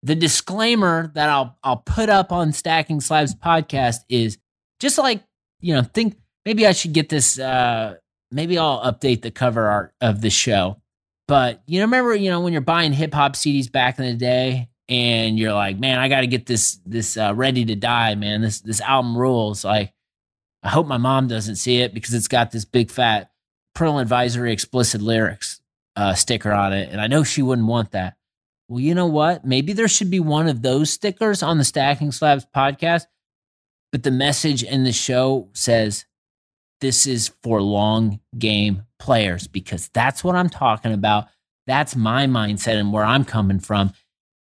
the 0.02 0.14
disclaimer 0.14 1.10
that 1.14 1.28
I'll 1.28 1.58
I'll 1.62 1.78
put 1.78 2.08
up 2.08 2.32
on 2.32 2.52
Stacking 2.52 3.00
Slabs 3.00 3.34
podcast 3.34 3.98
is 4.08 4.38
just 4.80 4.99
like, 4.99 5.23
you 5.61 5.75
know, 5.75 5.83
think 5.83 6.16
maybe 6.45 6.66
I 6.66 6.73
should 6.73 6.92
get 6.92 7.09
this. 7.09 7.38
Uh, 7.38 7.97
maybe 8.30 8.59
I'll 8.59 8.80
update 8.80 9.23
the 9.23 9.30
cover 9.30 9.66
art 9.66 9.95
of 10.00 10.21
the 10.21 10.30
show. 10.30 10.80
But 11.28 11.62
you 11.66 11.80
know, 11.80 11.87
remember, 11.87 12.14
you 12.14 12.30
know, 12.30 12.40
when 12.40 12.52
you're 12.52 12.62
buying 12.62 12.92
hip 12.92 13.12
hop 13.12 13.35
CDs 13.35 13.71
back 13.71 13.99
in 13.99 14.04
the 14.04 14.14
day, 14.14 14.68
and 14.88 15.38
you're 15.38 15.52
like, 15.52 15.78
man, 15.78 15.99
I 15.99 16.09
got 16.09 16.21
to 16.21 16.26
get 16.26 16.47
this 16.47 16.78
this 16.87 17.16
uh, 17.16 17.35
ready 17.35 17.64
to 17.64 17.75
die, 17.75 18.14
man. 18.14 18.40
This 18.40 18.61
this 18.61 18.80
album 18.80 19.16
rules. 19.16 19.64
Like, 19.64 19.92
I 20.62 20.68
hope 20.68 20.87
my 20.87 20.99
mom 20.99 21.26
doesn't 21.26 21.56
see 21.56 21.80
it 21.80 21.95
because 21.95 22.14
it's 22.14 22.28
got 22.28 22.50
this 22.50 22.64
big 22.64 22.90
fat 22.90 23.30
parental 23.75 23.99
advisory 23.99 24.52
explicit 24.52 25.02
lyrics 25.02 25.61
uh, 25.97 26.14
sticker 26.14 26.52
on 26.52 26.73
it, 26.73 26.90
and 26.90 27.00
I 27.00 27.09
know 27.09 27.25
she 27.25 27.42
wouldn't 27.42 27.66
want 27.66 27.92
that. 27.92 28.16
Well, 28.68 28.80
you 28.80 28.95
know 28.95 29.06
what? 29.06 29.45
Maybe 29.45 29.73
there 29.73 29.88
should 29.88 30.11
be 30.11 30.21
one 30.21 30.49
of 30.49 30.62
those 30.62 30.90
stickers 30.90 31.42
on 31.42 31.59
the 31.59 31.64
Stacking 31.64 32.11
Slabs 32.11 32.47
podcast, 32.54 33.06
but 33.96 34.02
the 34.02 34.10
message 34.10 34.62
in 34.62 34.84
the 34.84 34.92
show 34.92 35.48
says 35.54 36.04
this 36.82 37.06
is 37.06 37.32
for 37.42 37.62
long 37.62 38.20
game 38.36 38.82
players 38.98 39.46
because 39.46 39.88
that's 39.94 40.22
what 40.22 40.36
I'm 40.36 40.50
talking 40.50 40.92
about. 40.92 41.28
That's 41.66 41.96
my 41.96 42.26
mindset 42.26 42.78
and 42.78 42.92
where 42.92 43.06
I'm 43.06 43.24
coming 43.24 43.58
from. 43.58 43.94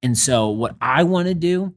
And 0.03 0.19
so, 0.19 0.51
what 0.51 0.77
I 0.79 1.05
want 1.05 1.29
to 1.29 1.35
do 1.35 1.75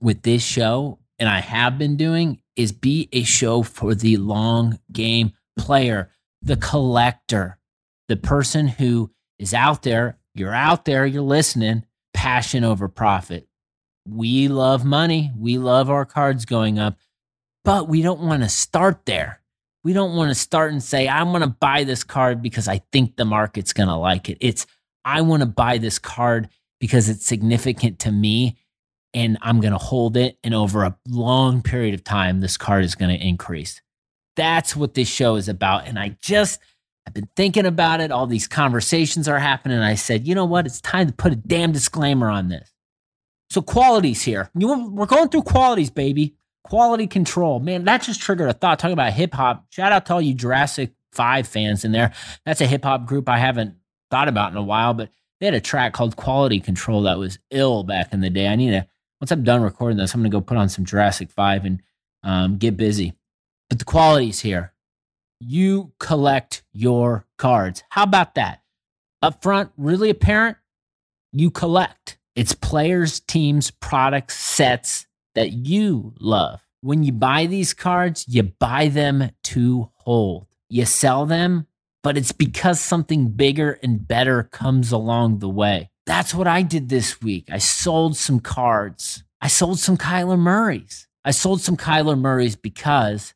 with 0.00 0.22
this 0.22 0.42
show, 0.42 0.98
and 1.20 1.28
I 1.28 1.38
have 1.38 1.78
been 1.78 1.96
doing, 1.96 2.40
is 2.56 2.72
be 2.72 3.08
a 3.12 3.22
show 3.22 3.62
for 3.62 3.94
the 3.94 4.16
long 4.16 4.80
game 4.90 5.30
player, 5.56 6.10
the 6.42 6.56
collector, 6.56 7.56
the 8.08 8.16
person 8.16 8.66
who 8.66 9.12
is 9.38 9.54
out 9.54 9.84
there. 9.84 10.18
You're 10.34 10.52
out 10.52 10.84
there, 10.84 11.06
you're 11.06 11.22
listening, 11.22 11.84
passion 12.12 12.64
over 12.64 12.88
profit. 12.88 13.46
We 14.08 14.48
love 14.48 14.84
money, 14.84 15.32
we 15.36 15.58
love 15.58 15.90
our 15.90 16.04
cards 16.04 16.44
going 16.44 16.78
up, 16.78 16.96
but 17.64 17.88
we 17.88 18.02
don't 18.02 18.20
want 18.20 18.42
to 18.42 18.48
start 18.48 19.06
there 19.06 19.40
we 19.86 19.92
don't 19.92 20.16
want 20.16 20.30
to 20.30 20.34
start 20.34 20.72
and 20.72 20.82
say, 20.82 21.08
I'm 21.08 21.28
going 21.28 21.42
to 21.42 21.46
buy 21.46 21.84
this 21.84 22.02
card 22.02 22.42
because 22.42 22.66
I 22.66 22.80
think 22.90 23.14
the 23.14 23.24
market's 23.24 23.72
going 23.72 23.88
to 23.88 23.94
like 23.94 24.28
it. 24.28 24.36
It's, 24.40 24.66
I 25.04 25.20
want 25.20 25.42
to 25.42 25.46
buy 25.46 25.78
this 25.78 26.00
card 26.00 26.48
because 26.80 27.08
it's 27.08 27.24
significant 27.24 28.00
to 28.00 28.10
me 28.10 28.58
and 29.14 29.38
I'm 29.42 29.60
going 29.60 29.74
to 29.74 29.78
hold 29.78 30.16
it. 30.16 30.38
And 30.42 30.54
over 30.54 30.82
a 30.82 30.98
long 31.06 31.62
period 31.62 31.94
of 31.94 32.02
time, 32.02 32.40
this 32.40 32.56
card 32.56 32.84
is 32.84 32.96
going 32.96 33.16
to 33.16 33.24
increase. 33.24 33.80
That's 34.34 34.74
what 34.74 34.94
this 34.94 35.06
show 35.06 35.36
is 35.36 35.48
about. 35.48 35.86
And 35.86 36.00
I 36.00 36.16
just, 36.20 36.58
I've 37.06 37.14
been 37.14 37.28
thinking 37.36 37.64
about 37.64 38.00
it. 38.00 38.10
All 38.10 38.26
these 38.26 38.48
conversations 38.48 39.28
are 39.28 39.38
happening. 39.38 39.78
I 39.78 39.94
said, 39.94 40.26
you 40.26 40.34
know 40.34 40.46
what? 40.46 40.66
It's 40.66 40.80
time 40.80 41.06
to 41.06 41.12
put 41.12 41.32
a 41.32 41.36
damn 41.36 41.70
disclaimer 41.70 42.28
on 42.28 42.48
this. 42.48 42.72
So, 43.50 43.62
qualities 43.62 44.22
here. 44.22 44.50
You, 44.56 44.88
we're 44.88 45.06
going 45.06 45.28
through 45.28 45.42
qualities, 45.42 45.90
baby. 45.90 46.34
Quality 46.64 47.06
control. 47.06 47.60
Man, 47.60 47.84
that 47.84 48.02
just 48.02 48.20
triggered 48.20 48.48
a 48.48 48.52
thought. 48.52 48.78
Talking 48.78 48.92
about 48.92 49.12
hip 49.12 49.34
hop. 49.34 49.66
Shout 49.70 49.92
out 49.92 50.06
to 50.06 50.14
all 50.14 50.22
you 50.22 50.34
Jurassic 50.34 50.92
5 51.12 51.46
fans 51.46 51.84
in 51.84 51.92
there. 51.92 52.12
That's 52.44 52.60
a 52.60 52.66
hip 52.66 52.84
hop 52.84 53.06
group 53.06 53.28
I 53.28 53.38
haven't 53.38 53.76
thought 54.10 54.28
about 54.28 54.52
in 54.52 54.58
a 54.58 54.62
while, 54.62 54.94
but 54.94 55.10
they 55.40 55.46
had 55.46 55.54
a 55.54 55.60
track 55.60 55.92
called 55.92 56.16
Quality 56.16 56.60
Control 56.60 57.02
that 57.02 57.18
was 57.18 57.38
ill 57.50 57.82
back 57.82 58.12
in 58.12 58.20
the 58.20 58.30
day. 58.30 58.48
I 58.48 58.56
need 58.56 58.70
to, 58.70 58.86
once 59.20 59.30
I'm 59.30 59.44
done 59.44 59.62
recording 59.62 59.98
this, 59.98 60.14
I'm 60.14 60.20
going 60.20 60.30
to 60.30 60.36
go 60.36 60.40
put 60.40 60.56
on 60.56 60.68
some 60.68 60.84
Jurassic 60.84 61.30
5 61.30 61.64
and 61.64 61.82
um, 62.22 62.58
get 62.58 62.76
busy. 62.76 63.14
But 63.68 63.78
the 63.78 63.84
qualities 63.84 64.40
here. 64.40 64.72
You 65.38 65.92
collect 65.98 66.62
your 66.72 67.26
cards. 67.36 67.84
How 67.90 68.04
about 68.04 68.36
that? 68.36 68.62
Up 69.20 69.42
front, 69.42 69.70
really 69.76 70.08
apparent, 70.08 70.56
you 71.32 71.50
collect. 71.50 72.18
It's 72.36 72.54
players, 72.54 73.18
teams, 73.20 73.70
products, 73.70 74.36
sets, 74.36 75.06
that 75.34 75.52
you 75.52 76.14
love. 76.20 76.60
When 76.82 77.02
you 77.02 77.12
buy 77.12 77.46
these 77.46 77.74
cards, 77.74 78.26
you 78.28 78.42
buy 78.44 78.88
them 78.88 79.30
to 79.44 79.90
hold. 79.94 80.46
You 80.68 80.84
sell 80.84 81.26
them, 81.26 81.66
but 82.02 82.16
it's 82.18 82.32
because 82.32 82.78
something 82.78 83.30
bigger 83.30 83.78
and 83.82 84.06
better 84.06 84.44
comes 84.44 84.92
along 84.92 85.38
the 85.38 85.48
way. 85.48 85.90
That's 86.04 86.34
what 86.34 86.46
I 86.46 86.62
did 86.62 86.88
this 86.88 87.20
week. 87.20 87.48
I 87.50 87.58
sold 87.58 88.16
some 88.16 88.40
cards. 88.40 89.24
I 89.40 89.48
sold 89.48 89.78
some 89.78 89.96
Kyler 89.96 90.38
Murrays. 90.38 91.08
I 91.24 91.30
sold 91.32 91.60
some 91.60 91.76
Kyler 91.76 92.18
Murrays 92.18 92.54
because 92.54 93.34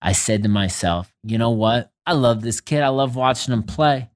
I 0.00 0.12
said 0.12 0.42
to 0.42 0.48
myself, 0.48 1.12
you 1.22 1.38
know 1.38 1.50
what? 1.50 1.90
I 2.06 2.12
love 2.12 2.42
this 2.42 2.60
kid. 2.60 2.82
I 2.82 2.88
love 2.88 3.16
watching 3.16 3.52
him 3.54 3.62
play. 3.62 4.10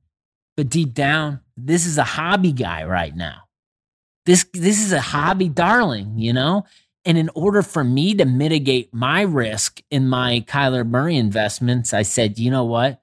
But 0.57 0.69
deep 0.69 0.93
down, 0.93 1.41
this 1.57 1.87
is 1.87 1.99
a 1.99 2.05
hobby 2.05 2.53
guy 2.53 2.85
right 2.85 3.17
now. 3.17 3.48
This 4.29 4.45
this 4.53 4.85
is 4.85 4.93
a 4.93 5.01
hobby 5.01 5.49
darling, 5.49 6.19
you 6.19 6.35
know? 6.35 6.67
And 7.07 7.17
in 7.17 7.31
order 7.35 7.63
for 7.63 7.83
me 7.83 8.13
to 8.17 8.27
mitigate 8.27 8.93
my 8.93 9.23
risk 9.23 9.81
in 9.91 10.07
my 10.07 10.45
Kyler 10.47 10.87
Murray 10.87 11.17
investments, 11.17 11.95
I 11.95 12.03
said, 12.03 12.39
you 12.39 12.51
know 12.51 12.67
what? 12.67 13.01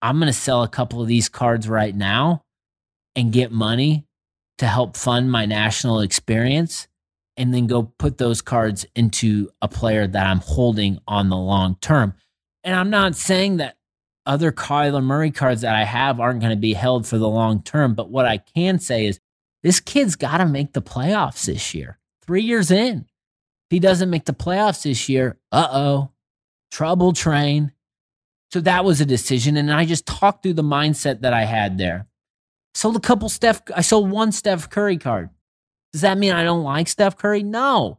I'm 0.00 0.18
going 0.18 0.28
to 0.28 0.32
sell 0.32 0.62
a 0.62 0.68
couple 0.68 1.02
of 1.02 1.06
these 1.06 1.28
cards 1.28 1.68
right 1.68 1.94
now 1.94 2.44
and 3.14 3.30
get 3.30 3.52
money 3.52 4.06
to 4.56 4.66
help 4.66 4.96
fund 4.96 5.30
my 5.30 5.44
national 5.44 6.00
experience 6.00 6.88
and 7.36 7.52
then 7.52 7.66
go 7.66 7.92
put 7.98 8.16
those 8.16 8.40
cards 8.40 8.86
into 8.96 9.50
a 9.60 9.68
player 9.68 10.06
that 10.06 10.26
I'm 10.26 10.40
holding 10.40 10.98
on 11.06 11.28
the 11.28 11.36
long 11.36 11.76
term. 11.82 12.14
And 12.64 12.74
I'm 12.74 12.88
not 12.88 13.16
saying 13.16 13.58
that 13.58 13.76
other 14.24 14.50
Kyler 14.50 15.04
Murray 15.04 15.30
cards 15.30 15.60
that 15.60 15.74
I 15.74 15.84
have 15.84 16.20
aren't 16.20 16.40
going 16.40 16.56
to 16.56 16.56
be 16.56 16.72
held 16.72 17.06
for 17.06 17.18
the 17.18 17.28
long 17.28 17.60
term, 17.62 17.92
but 17.92 18.08
what 18.08 18.24
I 18.24 18.38
can 18.38 18.78
say 18.78 19.04
is 19.04 19.20
this 19.62 19.80
kid's 19.80 20.16
got 20.16 20.38
to 20.38 20.46
make 20.46 20.72
the 20.72 20.82
playoffs 20.82 21.46
this 21.46 21.74
year. 21.74 21.98
3 22.26 22.42
years 22.42 22.70
in 22.70 23.06
he 23.70 23.78
doesn't 23.80 24.10
make 24.10 24.24
the 24.24 24.32
playoffs 24.32 24.82
this 24.82 25.08
year, 25.08 25.38
uh 25.52 25.68
oh, 25.70 26.10
trouble 26.70 27.12
train. 27.12 27.72
So 28.50 28.60
that 28.60 28.84
was 28.84 29.00
a 29.00 29.06
decision. 29.06 29.56
And 29.56 29.72
I 29.72 29.84
just 29.84 30.06
talked 30.06 30.42
through 30.42 30.54
the 30.54 30.62
mindset 30.62 31.20
that 31.20 31.34
I 31.34 31.44
had 31.44 31.76
there. 31.76 32.06
Sold 32.74 32.96
a 32.96 33.00
couple 33.00 33.28
Steph. 33.28 33.62
I 33.74 33.82
sold 33.82 34.10
one 34.10 34.32
Steph 34.32 34.70
Curry 34.70 34.96
card. 34.96 35.30
Does 35.92 36.02
that 36.02 36.18
mean 36.18 36.32
I 36.32 36.44
don't 36.44 36.62
like 36.62 36.88
Steph 36.88 37.16
Curry? 37.16 37.42
No. 37.42 37.98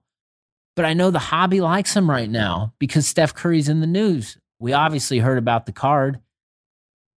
But 0.75 0.85
I 0.85 0.93
know 0.93 1.11
the 1.11 1.19
hobby 1.19 1.61
likes 1.61 1.95
him 1.95 2.09
right 2.09 2.29
now 2.29 2.73
because 2.79 3.05
Steph 3.05 3.35
Curry's 3.35 3.69
in 3.69 3.79
the 3.79 3.87
news. 3.87 4.37
We 4.59 4.73
obviously 4.73 5.19
heard 5.19 5.37
about 5.37 5.65
the 5.65 5.71
card 5.71 6.19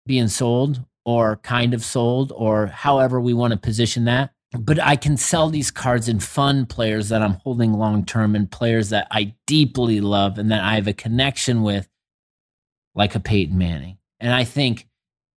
being 0.05 0.27
sold 0.27 0.84
or 1.10 1.38
kind 1.38 1.74
of 1.74 1.84
sold 1.84 2.32
or 2.36 2.68
however 2.68 3.20
we 3.20 3.34
want 3.34 3.51
to 3.51 3.58
position 3.58 4.06
that. 4.06 4.30
But 4.51 4.80
I 4.80 4.96
can 4.96 5.18
sell 5.18 5.50
these 5.50 5.72
cards 5.72 6.08
in 6.08 6.20
fun 6.20 6.68
players 6.68 7.10
that 7.10 7.24
I'm 7.24 7.34
holding 7.44 7.74
long 7.74 8.06
term 8.06 8.36
and 8.36 8.50
players 8.50 8.92
that 8.92 9.08
I 9.10 9.34
deeply 9.48 10.01
love 10.01 10.38
and 10.38 10.51
that 10.51 10.63
I 10.63 10.75
have 10.75 10.88
a 10.88 10.94
connection 10.94 11.63
with, 11.63 11.89
like 12.94 13.16
a 13.16 13.20
Peyton 13.20 13.58
Manning. 13.58 13.98
And 14.20 14.32
I 14.32 14.44
think 14.44 14.88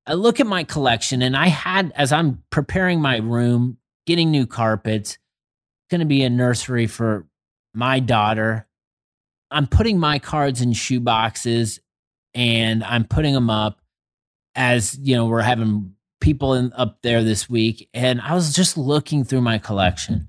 I 0.06 0.12
look 0.12 0.40
at 0.40 0.46
my 0.46 0.64
collection 0.64 1.22
and 1.22 1.34
I 1.34 1.48
had, 1.48 1.90
as 1.96 2.12
I'm 2.12 2.42
preparing 2.50 3.00
my 3.00 3.16
room, 3.16 3.78
getting 4.06 4.30
new 4.30 4.46
carpets, 4.46 5.12
it's 5.12 5.90
going 5.90 6.00
to 6.00 6.06
be 6.06 6.22
a 6.22 6.28
nursery 6.30 6.86
for 6.86 7.26
my 7.72 7.98
daughter. 7.98 8.66
I'm 9.50 9.66
putting 9.66 9.98
my 9.98 10.18
cards 10.18 10.60
in 10.60 10.74
shoe 10.74 11.00
boxes 11.00 11.80
and 12.34 12.84
I'm 12.84 13.04
putting 13.04 13.32
them 13.32 13.48
up 13.48 13.81
as, 14.54 14.98
you 15.00 15.16
know, 15.16 15.26
we're 15.26 15.40
having 15.40 15.94
people 16.20 16.54
in, 16.54 16.72
up 16.74 16.98
there 17.02 17.24
this 17.24 17.48
week. 17.48 17.88
And 17.92 18.20
I 18.20 18.34
was 18.34 18.54
just 18.54 18.76
looking 18.76 19.24
through 19.24 19.40
my 19.40 19.58
collection 19.58 20.28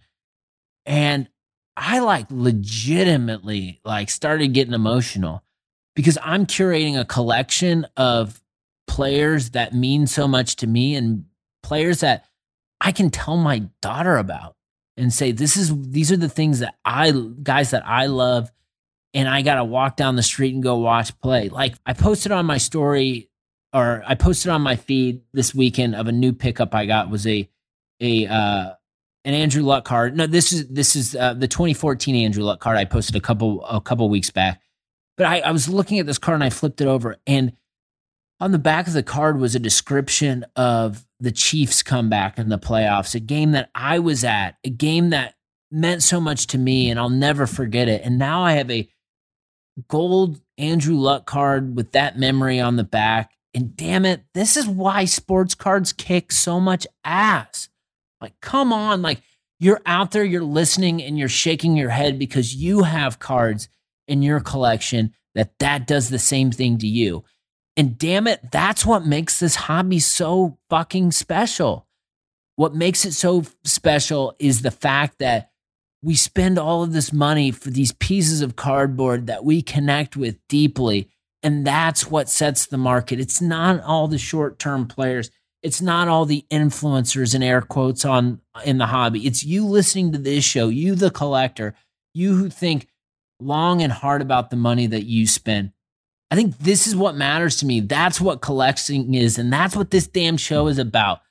and 0.86 1.30
I 1.76 2.00
like 2.00 2.28
legitimately 2.30 3.82
like 3.84 4.10
started 4.10 4.54
getting 4.54 4.74
emotional 4.74 5.44
because 5.96 6.18
I'm 6.22 6.46
curating 6.46 7.00
a 7.00 7.06
collection 7.06 7.88
of 7.98 8.40
players 8.88 9.52
that 9.52 9.74
mean 9.74 10.08
so 10.08 10.28
much 10.28 10.58
to 10.58 10.68
me 10.68 10.96
and 10.96 11.26
players 11.64 12.02
that 12.02 12.26
I 12.82 12.92
can 12.92 13.10
tell 13.10 13.38
my 13.38 13.60
daughter 13.82 14.18
about 14.18 14.56
and 14.98 15.12
say 15.12 15.32
this 15.32 15.58
is 15.58 15.74
these 15.90 16.12
are 16.12 16.18
the 16.18 16.30
things 16.30 16.60
that 16.60 16.76
I 16.86 17.12
guys 17.12 17.72
that 17.72 17.88
I 17.88 18.08
love 18.08 18.52
and 19.16 19.28
I 19.28 19.42
got 19.42 19.56
to 19.56 19.64
walk 19.64 19.96
down 19.96 20.16
the 20.16 20.24
street 20.24 20.54
and 20.54 20.62
go 20.62 20.78
watch 20.78 21.18
play. 21.22 21.50
Like 21.50 21.76
I 21.86 21.94
posted 21.94 22.32
on 22.32 22.46
my 22.46 22.58
story 22.58 23.30
or 23.74 24.04
I 24.06 24.16
posted 24.16 24.52
on 24.52 24.62
my 24.62 24.76
feed 24.76 25.22
this 25.34 25.54
weekend 25.56 25.96
of 25.96 26.08
a 26.08 26.12
new 26.12 26.34
pickup 26.34 26.76
I 26.76 26.86
got 26.86 27.10
was 27.10 27.26
a 27.28 27.50
a 28.00 28.28
uh 28.28 28.72
an 29.26 29.34
Andrew 29.34 29.64
Luck 29.64 29.86
card. 29.86 30.18
No, 30.18 30.28
this 30.28 30.52
is 30.52 30.68
this 30.68 30.96
is 30.96 31.16
uh, 31.16 31.34
the 31.34 31.48
2014 31.48 32.16
Andrew 32.16 32.44
Luck 32.44 32.60
card 32.60 32.78
I 32.78 32.86
posted 32.86 33.16
a 33.16 33.22
couple 33.22 33.66
a 33.66 33.80
couple 33.80 34.10
weeks 34.10 34.30
back. 34.30 34.62
But 35.16 35.28
I, 35.28 35.40
I 35.40 35.52
was 35.52 35.70
looking 35.70 36.00
at 36.00 36.06
this 36.06 36.18
card 36.18 36.36
and 36.36 36.44
I 36.44 36.50
flipped 36.50 36.82
it 36.82 36.88
over 36.88 37.18
and 37.28 37.54
on 38.40 38.52
the 38.52 38.60
back 38.60 38.88
of 38.88 38.94
the 38.94 39.04
card 39.04 39.40
was 39.40 39.56
a 39.56 39.60
description 39.60 40.46
of 40.58 41.06
the 41.22 41.32
Chiefs 41.32 41.82
comeback 41.82 42.38
in 42.38 42.50
the 42.50 42.60
playoffs, 42.60 43.16
a 43.16 43.22
game 43.22 43.52
that 43.52 43.70
I 43.74 44.00
was 44.00 44.26
at, 44.26 44.58
a 44.66 44.70
game 44.70 45.12
that 45.12 45.36
meant 45.72 46.04
so 46.04 46.20
much 46.20 46.48
to 46.48 46.58
me, 46.58 46.90
and 46.90 47.00
I'll 47.00 47.10
never 47.10 47.48
forget 47.48 47.88
it. 47.88 48.02
And 48.04 48.20
now 48.20 48.44
I 48.44 48.54
have 48.54 48.70
a 48.70 48.90
gold 49.88 50.42
Andrew 50.58 50.98
Luck 50.98 51.26
card 51.26 51.78
with 51.78 51.94
that 51.94 52.20
memory 52.20 52.60
on 52.60 52.76
the 52.76 52.84
back. 52.84 53.32
And 53.54 53.76
damn 53.76 54.06
it, 54.06 54.24
this 54.34 54.58
is 54.58 54.68
why 54.68 55.06
sports 55.06 55.54
cards 55.56 55.94
kick 55.94 56.32
so 56.32 56.60
much 56.60 56.88
ass. 57.04 57.70
Like, 58.20 58.40
come 58.42 58.74
on, 58.74 59.02
like 59.02 59.22
you're 59.60 59.82
out 59.86 60.12
there, 60.12 60.24
you're 60.24 60.44
listening, 60.44 61.02
and 61.04 61.18
you're 61.18 61.30
shaking 61.30 61.78
your 61.78 61.90
head 61.90 62.18
because 62.18 62.56
you 62.56 62.84
have 62.84 63.20
cards 63.20 63.70
in 64.08 64.22
your 64.22 64.40
collection 64.40 65.14
that 65.36 65.60
that 65.60 65.88
does 65.88 66.10
the 66.10 66.20
same 66.20 66.52
thing 66.52 66.78
to 66.80 66.88
you. 66.88 67.24
And 67.76 67.98
damn 67.98 68.28
it, 68.28 68.52
that's 68.52 68.86
what 68.86 69.06
makes 69.06 69.40
this 69.40 69.56
hobby 69.56 70.00
so 70.00 70.58
fucking 70.70 71.12
special. 71.12 71.88
What 72.56 72.76
makes 72.76 73.04
it 73.06 73.14
so 73.14 73.44
special 73.64 74.36
is 74.38 74.62
the 74.62 74.72
fact 74.72 75.20
that 75.20 75.50
we 76.04 76.16
spend 76.16 76.60
all 76.60 76.84
of 76.84 76.94
this 76.94 77.12
money 77.12 77.50
for 77.50 77.72
these 77.72 77.94
pieces 77.94 78.42
of 78.42 78.56
cardboard 78.56 79.28
that 79.28 79.44
we 79.44 79.62
connect 79.62 80.16
with 80.16 80.38
deeply. 80.48 81.10
And 81.44 81.68
that's 81.68 82.10
what 82.10 82.30
sets 82.30 82.66
the 82.66 82.78
market. 82.78 83.20
It's 83.20 83.42
not 83.42 83.82
all 83.82 84.08
the 84.08 84.18
short 84.18 84.58
term 84.60 84.88
players. 84.88 85.30
It's 85.62 85.82
not 85.82 86.08
all 86.08 86.26
the 86.26 86.46
influencers 86.50 87.36
and 87.36 87.44
air 87.44 87.62
quotes 87.62 88.06
on 88.06 88.42
in 88.66 88.78
the 88.78 88.88
hobby. 88.88 89.28
It's 89.28 89.44
you 89.44 89.66
listening 89.66 90.12
to 90.14 90.18
this 90.18 90.44
show, 90.44 90.70
you 90.70 90.96
the 90.96 91.12
collector, 91.12 91.76
you 92.14 92.36
who 92.36 92.50
think 92.50 92.88
long 93.40 93.82
and 93.82 93.92
hard 93.92 94.22
about 94.22 94.50
the 94.50 94.56
money 94.56 94.88
that 94.88 95.06
you 95.06 95.28
spend. 95.28 95.72
I 96.32 96.36
think 96.36 96.58
this 96.58 96.88
is 96.88 96.96
what 96.96 97.16
matters 97.16 97.58
to 97.58 97.66
me. 97.66 97.80
That's 97.80 98.20
what 98.20 98.42
collecting 98.42 99.14
is. 99.14 99.38
And 99.38 99.54
that's 99.54 99.76
what 99.76 99.92
this 99.92 100.08
damn 100.08 100.38
show 100.38 100.68
is 100.68 100.80
about. 100.80 101.22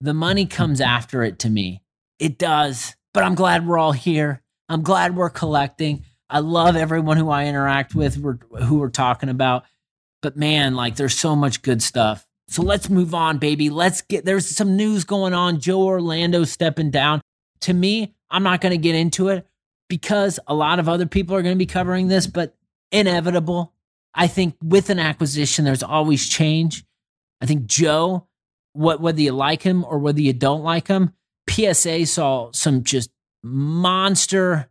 The 0.00 0.14
money 0.14 0.46
comes 0.46 0.80
after 0.80 1.22
it 1.22 1.38
to 1.40 1.50
me. 1.50 1.82
It 2.18 2.38
does. 2.38 2.94
But 3.12 3.24
I'm 3.24 3.34
glad 3.34 3.66
we're 3.66 3.78
all 3.78 3.92
here. 3.92 4.42
I'm 4.68 4.82
glad 4.82 5.14
we're 5.14 5.30
collecting. 5.30 6.04
I 6.28 6.40
love 6.40 6.76
everyone 6.76 7.16
who 7.16 7.30
I 7.30 7.46
interact 7.46 7.94
with, 7.94 8.16
who 8.16 8.78
we're 8.78 8.90
talking 8.90 9.28
about. 9.28 9.64
But 10.22 10.36
man, 10.36 10.74
like 10.74 10.96
there's 10.96 11.18
so 11.18 11.36
much 11.36 11.62
good 11.62 11.82
stuff. 11.82 12.26
So 12.48 12.62
let's 12.62 12.88
move 12.88 13.14
on, 13.14 13.38
baby. 13.38 13.70
Let's 13.70 14.02
get 14.02 14.24
there's 14.24 14.46
some 14.46 14.76
news 14.76 15.04
going 15.04 15.34
on. 15.34 15.60
Joe 15.60 15.82
Orlando 15.82 16.44
stepping 16.44 16.90
down. 16.90 17.20
To 17.60 17.74
me, 17.74 18.14
I'm 18.30 18.42
not 18.42 18.60
going 18.60 18.72
to 18.72 18.78
get 18.78 18.94
into 18.94 19.28
it 19.28 19.46
because 19.88 20.38
a 20.46 20.54
lot 20.54 20.78
of 20.78 20.88
other 20.88 21.06
people 21.06 21.36
are 21.36 21.42
going 21.42 21.54
to 21.54 21.58
be 21.58 21.66
covering 21.66 22.08
this, 22.08 22.26
but 22.26 22.54
inevitable. 22.92 23.72
I 24.14 24.26
think 24.26 24.56
with 24.62 24.90
an 24.90 24.98
acquisition, 24.98 25.64
there's 25.64 25.82
always 25.82 26.28
change. 26.28 26.84
I 27.40 27.46
think 27.46 27.66
Joe, 27.66 28.26
what 28.72 29.00
whether 29.00 29.20
you 29.20 29.32
like 29.32 29.62
him 29.62 29.84
or 29.84 29.98
whether 29.98 30.20
you 30.20 30.32
don't 30.32 30.62
like 30.62 30.88
him, 30.88 31.12
PSA 31.50 32.06
saw 32.06 32.50
some 32.52 32.82
just 32.82 33.10
monster, 33.42 34.68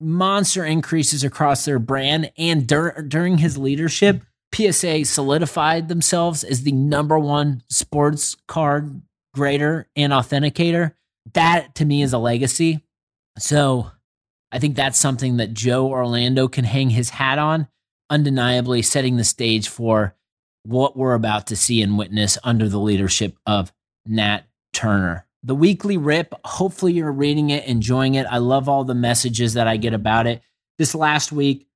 monster 0.00 0.64
increases 0.64 1.24
across 1.24 1.64
their 1.64 1.78
brand. 1.78 2.32
And 2.36 2.66
dur- 2.66 3.04
during 3.06 3.38
his 3.38 3.56
leadership, 3.56 4.22
PSA 4.54 5.04
solidified 5.04 5.88
themselves 5.88 6.44
as 6.44 6.62
the 6.62 6.72
number 6.72 7.18
one 7.18 7.62
sports 7.68 8.36
card 8.46 9.02
grader 9.34 9.88
and 9.96 10.12
authenticator. 10.12 10.92
That 11.34 11.74
to 11.76 11.84
me 11.84 12.02
is 12.02 12.12
a 12.12 12.18
legacy. 12.18 12.84
So 13.38 13.90
I 14.52 14.58
think 14.58 14.76
that's 14.76 14.98
something 14.98 15.38
that 15.38 15.52
Joe 15.52 15.88
Orlando 15.88 16.48
can 16.48 16.64
hang 16.64 16.90
his 16.90 17.10
hat 17.10 17.38
on 17.38 17.68
undeniably 18.10 18.82
setting 18.82 19.16
the 19.16 19.24
stage 19.24 19.68
for 19.68 20.14
what 20.64 20.96
we're 20.96 21.14
about 21.14 21.48
to 21.48 21.56
see 21.56 21.82
and 21.82 21.98
witness 21.98 22.38
under 22.42 22.68
the 22.68 22.78
leadership 22.78 23.36
of 23.46 23.72
Nat 24.06 24.42
Turner. 24.72 25.25
The 25.46 25.54
weekly 25.54 25.96
rip, 25.96 26.34
hopefully 26.44 26.94
you're 26.94 27.12
reading 27.12 27.50
it, 27.50 27.66
enjoying 27.66 28.16
it. 28.16 28.26
I 28.28 28.38
love 28.38 28.68
all 28.68 28.82
the 28.82 28.96
messages 28.96 29.54
that 29.54 29.68
I 29.68 29.76
get 29.76 29.94
about 29.94 30.26
it. 30.26 30.42
This 30.76 30.92
last 30.92 31.30
week, 31.30 31.68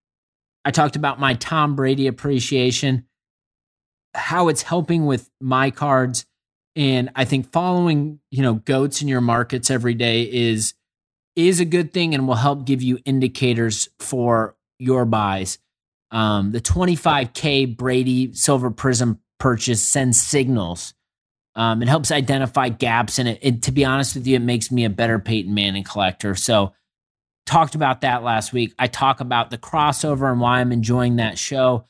I 0.65 0.73
talked 0.73 0.97
about 0.97 1.21
my 1.21 1.35
Tom 1.35 1.77
Brady 1.77 2.09
appreciation, 2.09 3.07
how 4.13 4.49
it's 4.49 4.63
helping 4.63 5.07
with 5.07 5.31
my 5.41 5.71
cards. 5.71 6.27
And 6.75 7.11
I 7.15 7.25
think 7.25 7.53
following, 7.53 8.19
you 8.33 8.43
know, 8.43 8.55
goats 8.55 9.03
in 9.03 9.09
your 9.09 9.21
markets 9.21 9.71
every 9.71 9.95
day 9.95 10.23
is 10.23 10.75
is 11.37 11.61
a 11.61 11.65
good 11.65 11.93
thing 11.93 12.13
and 12.13 12.27
will 12.27 12.35
help 12.35 12.65
give 12.65 12.83
you 12.83 12.99
indicators 13.05 13.89
for 14.01 14.57
your 14.81 15.05
buys. 15.05 15.61
Um, 16.11 16.51
the 16.51 16.61
25K 16.61 17.77
Brady 17.77 18.33
Silver 18.35 18.73
Prism 18.73 19.21
purchase 19.39 19.81
sends 19.81 20.21
signals. 20.21 20.93
Um, 21.57 21.83
it 21.83 21.89
helps 21.89 22.13
identify 22.13 22.69
gaps 22.69 23.19
and 23.19 23.29
it. 23.29 23.39
it. 23.43 23.63
To 23.63 23.73
be 23.73 23.85
honest 23.85 24.15
with 24.15 24.27
you, 24.27 24.37
it 24.37 24.43
makes 24.43 24.71
me 24.71 24.85
a 24.85 24.91
better 24.91 25.19
Peyton 25.19 25.53
Manning 25.53 25.85
collector. 25.85 26.35
So, 26.35 26.73
talked 27.47 27.75
about 27.75 28.03
that 28.03 28.23
last 28.23 28.53
week. 28.53 28.75
I 28.79 28.87
talk 28.87 29.21
about 29.21 29.51
the 29.51 29.59
crossover 29.59 30.31
and 30.31 30.41
why 30.41 30.61
I'm 30.61 30.71
enjoying 30.71 31.17
that 31.17 31.39
show, 31.39 31.85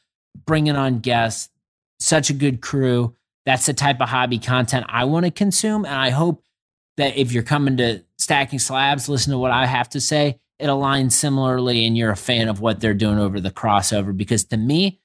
bringing 0.46 0.76
on 0.76 1.00
guests, 1.00 1.50
such 1.98 2.30
a 2.30 2.34
good 2.34 2.62
crew. 2.62 3.14
That's 3.44 3.66
the 3.66 3.74
type 3.74 4.00
of 4.00 4.08
hobby 4.08 4.38
content 4.38 4.86
I 4.88 5.04
want 5.04 5.26
to 5.26 5.30
consume. 5.30 5.84
And 5.84 5.94
I 5.94 6.10
hope 6.10 6.42
that 6.96 7.16
if 7.16 7.32
you're 7.32 7.42
coming 7.42 7.76
to 7.78 8.02
Stacking 8.18 8.58
Slabs, 8.58 9.08
listen 9.08 9.32
to 9.32 9.38
what 9.38 9.50
I 9.50 9.66
have 9.66 9.90
to 9.90 10.00
say 10.00 10.40
it 10.60 10.66
aligns 10.66 11.12
similarly 11.12 11.86
and 11.86 11.96
you're 11.96 12.10
a 12.10 12.16
fan 12.16 12.48
of 12.48 12.60
what 12.60 12.80
they're 12.80 12.94
doing 12.94 13.18
over 13.18 13.40
the 13.40 13.50
crossover 13.50 14.16
because 14.16 14.44
to 14.44 14.56
me 14.56 15.00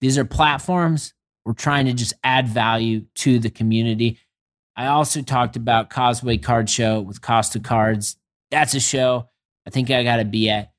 these 0.00 0.18
are 0.18 0.24
platforms 0.24 1.13
we're 1.44 1.52
trying 1.52 1.86
to 1.86 1.92
just 1.92 2.14
add 2.22 2.48
value 2.48 3.04
to 3.16 3.38
the 3.38 3.50
community. 3.50 4.18
I 4.76 4.86
also 4.86 5.22
talked 5.22 5.56
about 5.56 5.90
causeway 5.90 6.38
card 6.38 6.68
show 6.68 7.00
with 7.00 7.20
costa 7.20 7.60
cards. 7.60 8.16
That's 8.50 8.74
a 8.74 8.80
show. 8.80 9.28
I 9.66 9.70
think 9.70 9.90
i 9.90 10.02
gotta 10.02 10.24
be 10.24 10.50
at. 10.50 10.72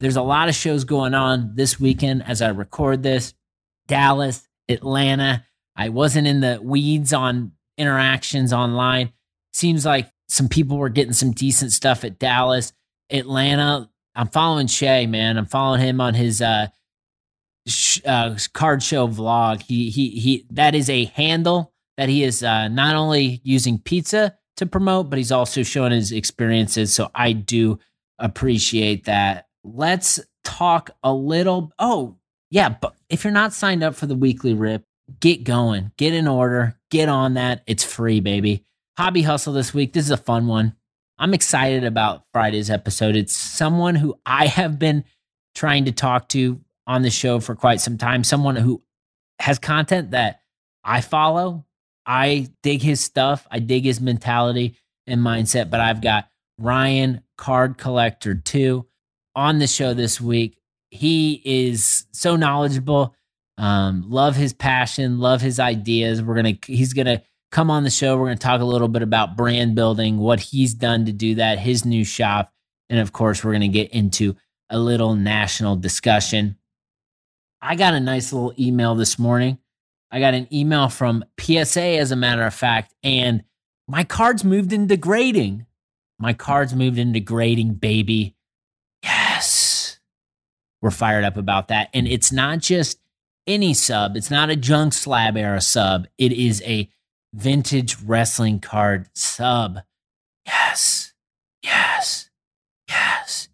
There's 0.00 0.16
a 0.16 0.22
lot 0.22 0.48
of 0.48 0.54
shows 0.54 0.84
going 0.84 1.14
on 1.14 1.52
this 1.54 1.78
weekend 1.78 2.24
as 2.24 2.42
i 2.42 2.48
record 2.48 3.02
this. 3.02 3.34
Dallas 3.88 4.48
atlanta. 4.68 5.44
I 5.76 5.88
wasn't 5.88 6.26
in 6.26 6.40
the 6.40 6.60
weeds 6.62 7.12
on 7.12 7.52
interactions 7.78 8.52
online. 8.52 9.12
Seems 9.52 9.84
like 9.84 10.10
some 10.28 10.48
people 10.48 10.78
were 10.78 10.88
getting 10.88 11.12
some 11.12 11.32
decent 11.32 11.72
stuff 11.72 12.04
at 12.04 12.18
dallas. 12.18 12.72
Atlanta. 13.10 13.90
I'm 14.14 14.28
following 14.28 14.66
Shay, 14.66 15.06
man. 15.06 15.38
I'm 15.38 15.46
following 15.46 15.80
him 15.80 16.00
on 16.00 16.14
his 16.14 16.42
uh, 16.42 16.68
uh, 18.04 18.36
card 18.52 18.82
show 18.82 19.08
vlog. 19.08 19.62
He 19.62 19.90
he 19.90 20.10
he. 20.10 20.46
That 20.50 20.74
is 20.74 20.90
a 20.90 21.06
handle 21.06 21.72
that 21.96 22.08
he 22.08 22.24
is 22.24 22.42
uh, 22.42 22.68
not 22.68 22.96
only 22.96 23.40
using 23.44 23.78
pizza 23.78 24.36
to 24.56 24.66
promote, 24.66 25.10
but 25.10 25.18
he's 25.18 25.32
also 25.32 25.62
showing 25.62 25.92
his 25.92 26.12
experiences. 26.12 26.94
So 26.94 27.10
I 27.14 27.32
do 27.32 27.78
appreciate 28.18 29.04
that. 29.04 29.46
Let's 29.64 30.20
talk 30.44 30.90
a 31.02 31.12
little. 31.12 31.72
Oh, 31.78 32.16
yeah. 32.50 32.70
But 32.70 32.94
if 33.08 33.24
you're 33.24 33.32
not 33.32 33.52
signed 33.52 33.82
up 33.82 33.94
for 33.94 34.06
the 34.06 34.14
weekly 34.14 34.54
rip, 34.54 34.84
get 35.20 35.44
going, 35.44 35.92
get 35.96 36.14
in 36.14 36.28
order, 36.28 36.78
get 36.90 37.08
on 37.08 37.34
that. 37.34 37.62
It's 37.66 37.84
free, 37.84 38.20
baby. 38.20 38.64
Hobby 38.98 39.22
Hustle 39.22 39.52
this 39.52 39.72
week. 39.72 39.92
This 39.92 40.04
is 40.04 40.10
a 40.10 40.16
fun 40.16 40.46
one. 40.46 40.74
I'm 41.18 41.34
excited 41.34 41.84
about 41.84 42.24
Friday's 42.32 42.70
episode. 42.70 43.16
It's 43.16 43.34
someone 43.34 43.94
who 43.94 44.18
I 44.26 44.46
have 44.46 44.78
been 44.78 45.04
trying 45.54 45.84
to 45.84 45.92
talk 45.92 46.28
to 46.30 46.60
on 46.86 47.02
the 47.02 47.10
show 47.10 47.40
for 47.40 47.54
quite 47.54 47.80
some 47.80 47.98
time, 47.98 48.24
someone 48.24 48.56
who 48.56 48.82
has 49.38 49.58
content 49.58 50.12
that 50.12 50.40
I 50.84 51.00
follow. 51.00 51.64
I 52.04 52.48
dig 52.62 52.82
his 52.82 53.00
stuff, 53.00 53.46
I 53.50 53.60
dig 53.60 53.84
his 53.84 54.00
mentality 54.00 54.76
and 55.06 55.20
mindset, 55.20 55.70
but 55.70 55.80
I've 55.80 56.00
got 56.00 56.28
Ryan 56.58 57.22
Card 57.36 57.78
Collector 57.78 58.34
2 58.34 58.86
on 59.34 59.58
the 59.58 59.66
show 59.66 59.94
this 59.94 60.20
week. 60.20 60.58
He 60.90 61.40
is 61.44 62.06
so 62.12 62.36
knowledgeable. 62.36 63.14
Um, 63.56 64.04
love 64.08 64.36
his 64.36 64.52
passion, 64.52 65.18
love 65.18 65.40
his 65.40 65.60
ideas. 65.60 66.22
We're 66.22 66.34
gonna 66.34 66.58
he's 66.66 66.92
gonna 66.92 67.22
come 67.50 67.70
on 67.70 67.84
the 67.84 67.90
show. 67.90 68.16
We're 68.16 68.26
gonna 68.26 68.36
talk 68.36 68.60
a 68.60 68.64
little 68.64 68.88
bit 68.88 69.02
about 69.02 69.36
brand 69.36 69.74
building, 69.74 70.18
what 70.18 70.40
he's 70.40 70.74
done 70.74 71.06
to 71.06 71.12
do 71.12 71.36
that, 71.36 71.58
his 71.58 71.84
new 71.84 72.04
shop, 72.04 72.52
and 72.90 72.98
of 72.98 73.12
course, 73.12 73.44
we're 73.44 73.52
gonna 73.52 73.68
get 73.68 73.90
into 73.90 74.36
a 74.70 74.78
little 74.78 75.14
national 75.14 75.76
discussion. 75.76 76.56
I 77.62 77.76
got 77.76 77.94
a 77.94 78.00
nice 78.00 78.32
little 78.32 78.52
email 78.58 78.96
this 78.96 79.20
morning. 79.20 79.58
I 80.10 80.18
got 80.18 80.34
an 80.34 80.48
email 80.52 80.88
from 80.88 81.24
PSA, 81.40 81.80
as 81.80 82.10
a 82.10 82.16
matter 82.16 82.42
of 82.42 82.52
fact, 82.52 82.92
and 83.04 83.44
my 83.86 84.02
cards 84.02 84.42
moved 84.42 84.72
into 84.72 84.96
grading. 84.96 85.66
My 86.18 86.32
cards 86.32 86.74
moved 86.74 86.98
into 86.98 87.20
grading, 87.20 87.74
baby. 87.74 88.34
Yes. 89.02 90.00
We're 90.80 90.90
fired 90.90 91.24
up 91.24 91.36
about 91.36 91.68
that. 91.68 91.88
And 91.94 92.08
it's 92.08 92.32
not 92.32 92.58
just 92.58 92.98
any 93.46 93.74
sub, 93.74 94.16
it's 94.16 94.30
not 94.30 94.50
a 94.50 94.56
junk 94.56 94.92
slab 94.92 95.36
era 95.36 95.60
sub. 95.60 96.06
It 96.18 96.32
is 96.32 96.62
a 96.62 96.88
vintage 97.32 97.96
wrestling 98.02 98.60
card 98.60 99.08
sub. 99.14 99.80
Yes. 100.46 101.12
Yes. 101.62 102.28
Yes. 102.88 103.48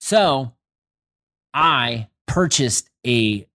So 0.00 0.52
I 1.54 2.08
purchased 2.26 2.90
a 3.06 3.46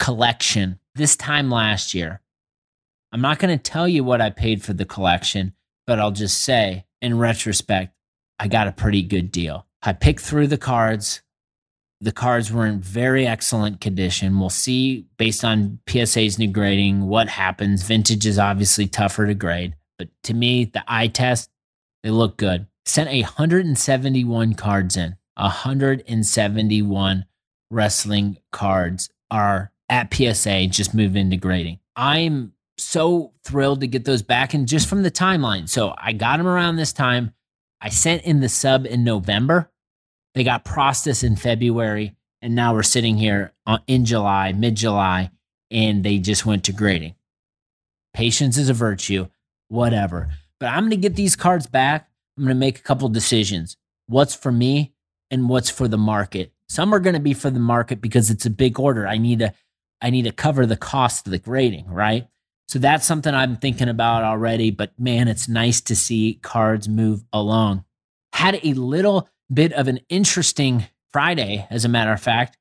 collection 0.00 0.80
this 0.96 1.14
time 1.14 1.50
last 1.50 1.94
year. 1.94 2.20
I'm 3.12 3.20
not 3.20 3.38
going 3.38 3.56
to 3.56 3.62
tell 3.62 3.86
you 3.86 4.02
what 4.02 4.20
I 4.20 4.30
paid 4.30 4.62
for 4.62 4.72
the 4.72 4.84
collection, 4.84 5.52
but 5.86 6.00
I'll 6.00 6.10
just 6.10 6.40
say, 6.40 6.86
in 7.00 7.18
retrospect, 7.18 7.94
I 8.38 8.48
got 8.48 8.66
a 8.66 8.72
pretty 8.72 9.02
good 9.02 9.30
deal. 9.30 9.66
I 9.82 9.92
picked 9.92 10.20
through 10.20 10.48
the 10.48 10.58
cards. 10.58 11.22
The 12.00 12.12
cards 12.12 12.50
were 12.50 12.66
in 12.66 12.80
very 12.80 13.26
excellent 13.26 13.80
condition. 13.80 14.40
We'll 14.40 14.48
see 14.48 15.06
based 15.18 15.44
on 15.44 15.80
PSA's 15.86 16.38
new 16.38 16.48
grading 16.48 17.06
what 17.06 17.28
happens. 17.28 17.82
Vintage 17.82 18.26
is 18.26 18.38
obviously 18.38 18.86
tougher 18.86 19.26
to 19.26 19.34
grade, 19.34 19.76
but 19.98 20.08
to 20.24 20.34
me, 20.34 20.64
the 20.64 20.82
eye 20.88 21.08
test, 21.08 21.50
they 22.02 22.10
look 22.10 22.38
good. 22.38 22.66
Sent 22.86 23.10
171 23.10 24.54
cards 24.54 24.96
in. 24.96 25.16
171 25.36 27.24
wrestling 27.70 28.38
cards 28.50 29.10
are 29.30 29.72
at 29.90 30.14
PSA, 30.14 30.68
just 30.68 30.94
move 30.94 31.16
into 31.16 31.36
grading. 31.36 31.80
I'm 31.96 32.54
so 32.78 33.32
thrilled 33.44 33.80
to 33.80 33.86
get 33.86 34.04
those 34.06 34.22
back 34.22 34.54
and 34.54 34.66
just 34.66 34.88
from 34.88 35.02
the 35.02 35.10
timeline. 35.10 35.68
So 35.68 35.94
I 35.98 36.12
got 36.12 36.38
them 36.38 36.46
around 36.46 36.76
this 36.76 36.92
time. 36.92 37.34
I 37.80 37.90
sent 37.90 38.22
in 38.22 38.40
the 38.40 38.48
sub 38.48 38.86
in 38.86 39.04
November. 39.04 39.70
They 40.34 40.44
got 40.44 40.64
processed 40.64 41.24
in 41.24 41.36
February. 41.36 42.16
And 42.40 42.54
now 42.54 42.72
we're 42.72 42.82
sitting 42.82 43.18
here 43.18 43.52
in 43.86 44.06
July, 44.06 44.52
mid 44.52 44.76
July, 44.76 45.30
and 45.70 46.02
they 46.02 46.18
just 46.18 46.46
went 46.46 46.64
to 46.64 46.72
grading. 46.72 47.14
Patience 48.14 48.56
is 48.56 48.70
a 48.70 48.74
virtue, 48.74 49.28
whatever. 49.68 50.30
But 50.58 50.70
I'm 50.70 50.84
going 50.84 50.90
to 50.90 50.96
get 50.96 51.16
these 51.16 51.36
cards 51.36 51.66
back. 51.66 52.08
I'm 52.38 52.44
going 52.44 52.56
to 52.56 52.58
make 52.58 52.78
a 52.78 52.82
couple 52.82 53.08
decisions. 53.10 53.76
What's 54.06 54.34
for 54.34 54.50
me 54.50 54.94
and 55.30 55.48
what's 55.48 55.70
for 55.70 55.86
the 55.86 55.98
market. 55.98 56.52
Some 56.68 56.94
are 56.94 57.00
going 57.00 57.14
to 57.14 57.20
be 57.20 57.34
for 57.34 57.50
the 57.50 57.60
market 57.60 58.00
because 58.00 58.30
it's 58.30 58.46
a 58.46 58.50
big 58.50 58.78
order. 58.78 59.06
I 59.06 59.18
need 59.18 59.40
to 59.40 59.52
I 60.00 60.10
need 60.10 60.22
to 60.22 60.32
cover 60.32 60.66
the 60.66 60.76
cost 60.76 61.26
of 61.26 61.30
the 61.30 61.38
grading, 61.38 61.88
right? 61.88 62.28
So 62.68 62.78
that's 62.78 63.06
something 63.06 63.34
I'm 63.34 63.56
thinking 63.56 63.88
about 63.88 64.22
already, 64.22 64.70
but 64.70 64.92
man, 64.98 65.26
it's 65.28 65.48
nice 65.48 65.80
to 65.82 65.96
see 65.96 66.38
cards 66.42 66.88
move 66.88 67.24
along. 67.32 67.84
Had 68.32 68.60
a 68.62 68.74
little 68.74 69.28
bit 69.52 69.72
of 69.72 69.88
an 69.88 70.00
interesting 70.08 70.86
Friday, 71.12 71.66
as 71.68 71.84
a 71.84 71.88
matter 71.88 72.12
of 72.12 72.20
fact, 72.20 72.56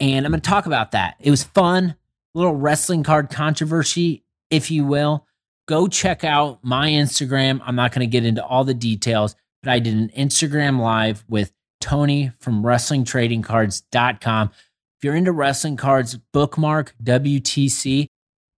and 0.00 0.24
I'm 0.24 0.32
going 0.32 0.40
to 0.40 0.48
talk 0.48 0.66
about 0.66 0.92
that. 0.92 1.16
It 1.20 1.30
was 1.30 1.44
fun, 1.44 1.96
little 2.34 2.54
wrestling 2.54 3.02
card 3.02 3.30
controversy, 3.30 4.24
if 4.50 4.70
you 4.70 4.84
will. 4.86 5.26
Go 5.66 5.88
check 5.88 6.24
out 6.24 6.60
my 6.62 6.88
Instagram. 6.88 7.60
I'm 7.64 7.76
not 7.76 7.92
going 7.92 8.08
to 8.08 8.10
get 8.10 8.24
into 8.24 8.42
all 8.42 8.64
the 8.64 8.72
details, 8.72 9.36
but 9.62 9.70
I 9.70 9.78
did 9.80 9.94
an 9.94 10.10
Instagram 10.16 10.80
live 10.80 11.24
with 11.28 11.52
Tony 11.80 12.32
from 12.38 12.62
WrestlingTradingCards.com. 12.62 14.50
If 14.98 15.04
you're 15.04 15.14
into 15.14 15.30
wrestling 15.30 15.76
cards, 15.76 16.18
bookmark 16.32 16.92
WTC. 17.00 18.08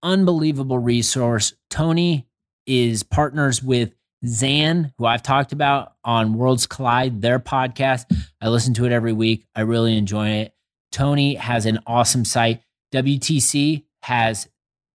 Unbelievable 0.01 0.79
resource. 0.79 1.53
Tony 1.69 2.29
is 2.65 3.03
partners 3.03 3.61
with 3.61 3.93
Zan, 4.25 4.93
who 4.97 5.05
I've 5.05 5.21
talked 5.21 5.51
about 5.51 5.95
on 6.05 6.35
Worlds 6.35 6.65
Collide, 6.65 7.21
their 7.21 7.39
podcast. 7.39 8.05
I 8.39 8.47
listen 8.47 8.73
to 8.75 8.85
it 8.85 8.93
every 8.93 9.11
week. 9.11 9.47
I 9.53 9.61
really 9.61 9.97
enjoy 9.97 10.29
it. 10.29 10.53
Tony 10.93 11.35
has 11.35 11.65
an 11.65 11.79
awesome 11.85 12.23
site. 12.23 12.61
WTC 12.93 13.83
has 14.03 14.47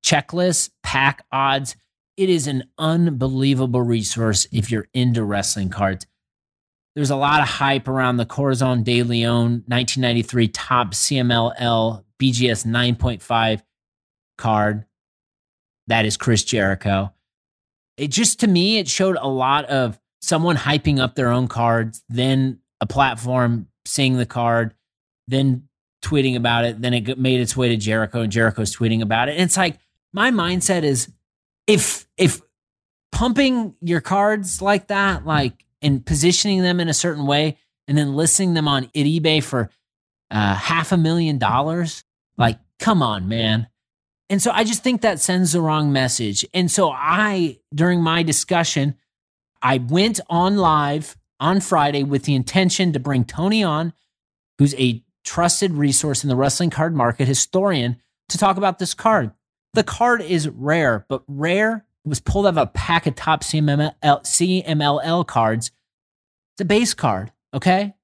checklists, 0.02 0.70
pack 0.82 1.26
odds. 1.30 1.76
It 2.16 2.30
is 2.30 2.46
an 2.46 2.70
unbelievable 2.78 3.82
resource 3.82 4.46
if 4.50 4.70
you're 4.70 4.88
into 4.94 5.22
wrestling 5.22 5.68
cards. 5.68 6.06
There's 6.94 7.10
a 7.10 7.16
lot 7.16 7.40
of 7.40 7.48
hype 7.48 7.88
around 7.88 8.18
the 8.18 8.26
Corazon 8.26 8.84
de 8.84 9.02
Leon 9.02 9.64
1993 9.66 10.48
top 10.48 10.94
CMLL 10.94 12.04
BGS 12.20 12.66
9.5 12.66 13.62
card. 14.38 14.84
That 15.88 16.06
is 16.06 16.16
Chris 16.16 16.44
Jericho. 16.44 17.12
It 17.96 18.08
just 18.08 18.40
to 18.40 18.46
me, 18.46 18.78
it 18.78 18.88
showed 18.88 19.16
a 19.20 19.28
lot 19.28 19.64
of 19.66 19.98
someone 20.22 20.56
hyping 20.56 20.98
up 20.98 21.14
their 21.14 21.30
own 21.30 21.48
cards, 21.48 22.02
then 22.08 22.60
a 22.80 22.86
platform 22.86 23.68
seeing 23.84 24.16
the 24.16 24.26
card, 24.26 24.74
then 25.28 25.68
tweeting 26.02 26.36
about 26.36 26.64
it. 26.64 26.80
Then 26.80 26.94
it 26.94 27.18
made 27.18 27.40
its 27.40 27.56
way 27.56 27.68
to 27.68 27.76
Jericho, 27.76 28.20
and 28.20 28.32
Jericho's 28.32 28.74
tweeting 28.74 29.02
about 29.02 29.28
it. 29.28 29.32
And 29.32 29.42
it's 29.42 29.56
like 29.56 29.78
my 30.12 30.30
mindset 30.30 30.82
is 30.84 31.12
if 31.66 32.06
if 32.16 32.40
pumping 33.12 33.74
your 33.80 34.00
cards 34.00 34.62
like 34.62 34.88
that, 34.88 35.26
like 35.26 35.64
and 35.84 36.04
positioning 36.04 36.62
them 36.62 36.80
in 36.80 36.88
a 36.88 36.94
certain 36.94 37.26
way 37.26 37.58
and 37.86 37.96
then 37.96 38.16
listing 38.16 38.54
them 38.54 38.66
on 38.66 38.86
eBay 38.86 39.42
for 39.42 39.70
uh, 40.30 40.54
half 40.54 40.90
a 40.90 40.96
million 40.96 41.38
dollars. 41.38 42.02
Like, 42.36 42.58
come 42.80 43.02
on, 43.02 43.28
man. 43.28 43.68
And 44.30 44.42
so 44.42 44.50
I 44.50 44.64
just 44.64 44.82
think 44.82 45.02
that 45.02 45.20
sends 45.20 45.52
the 45.52 45.60
wrong 45.60 45.92
message. 45.92 46.46
And 46.54 46.70
so 46.70 46.90
I, 46.90 47.58
during 47.72 48.02
my 48.02 48.22
discussion, 48.22 48.96
I 49.62 49.78
went 49.78 50.18
on 50.28 50.56
live 50.56 51.16
on 51.38 51.60
Friday 51.60 52.02
with 52.02 52.24
the 52.24 52.34
intention 52.34 52.92
to 52.94 52.98
bring 52.98 53.24
Tony 53.24 53.62
on, 53.62 53.92
who's 54.58 54.74
a 54.74 55.04
trusted 55.24 55.72
resource 55.72 56.22
in 56.24 56.28
the 56.30 56.36
wrestling 56.36 56.70
card 56.70 56.94
market, 56.94 57.28
historian, 57.28 57.96
to 58.30 58.38
talk 58.38 58.56
about 58.56 58.78
this 58.78 58.94
card. 58.94 59.30
The 59.74 59.84
card 59.84 60.22
is 60.22 60.48
rare, 60.48 61.04
but 61.08 61.22
rare 61.28 61.84
was 62.04 62.20
pulled 62.20 62.46
out 62.46 62.50
of 62.50 62.56
a 62.56 62.66
pack 62.66 63.06
of 63.06 63.14
top 63.14 63.42
CMLL 63.42 65.26
cards. 65.26 65.70
It's 66.54 66.62
a 66.62 66.64
base 66.64 66.94
card, 66.94 67.32
okay? 67.52 67.94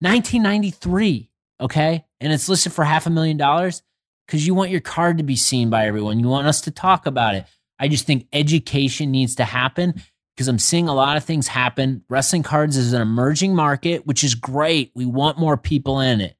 1993, 0.00 1.30
okay? 1.60 2.06
And 2.18 2.32
it's 2.32 2.48
listed 2.48 2.72
for 2.72 2.82
half 2.82 3.06
a 3.06 3.10
million 3.10 3.36
dollars 3.36 3.82
because 4.26 4.46
you 4.46 4.54
want 4.54 4.70
your 4.70 4.80
card 4.80 5.18
to 5.18 5.24
be 5.24 5.36
seen 5.36 5.68
by 5.68 5.86
everyone. 5.86 6.18
You 6.18 6.28
want 6.28 6.46
us 6.46 6.62
to 6.62 6.70
talk 6.70 7.04
about 7.04 7.34
it. 7.34 7.44
I 7.78 7.88
just 7.88 8.06
think 8.06 8.26
education 8.32 9.10
needs 9.10 9.34
to 9.34 9.44
happen 9.44 10.00
because 10.34 10.48
I'm 10.48 10.58
seeing 10.58 10.88
a 10.88 10.94
lot 10.94 11.18
of 11.18 11.24
things 11.24 11.46
happen. 11.46 12.04
Wrestling 12.08 12.42
cards 12.42 12.78
is 12.78 12.94
an 12.94 13.02
emerging 13.02 13.54
market, 13.54 14.06
which 14.06 14.24
is 14.24 14.34
great. 14.34 14.90
We 14.94 15.04
want 15.04 15.38
more 15.38 15.58
people 15.58 16.00
in 16.00 16.22
it. 16.22 16.36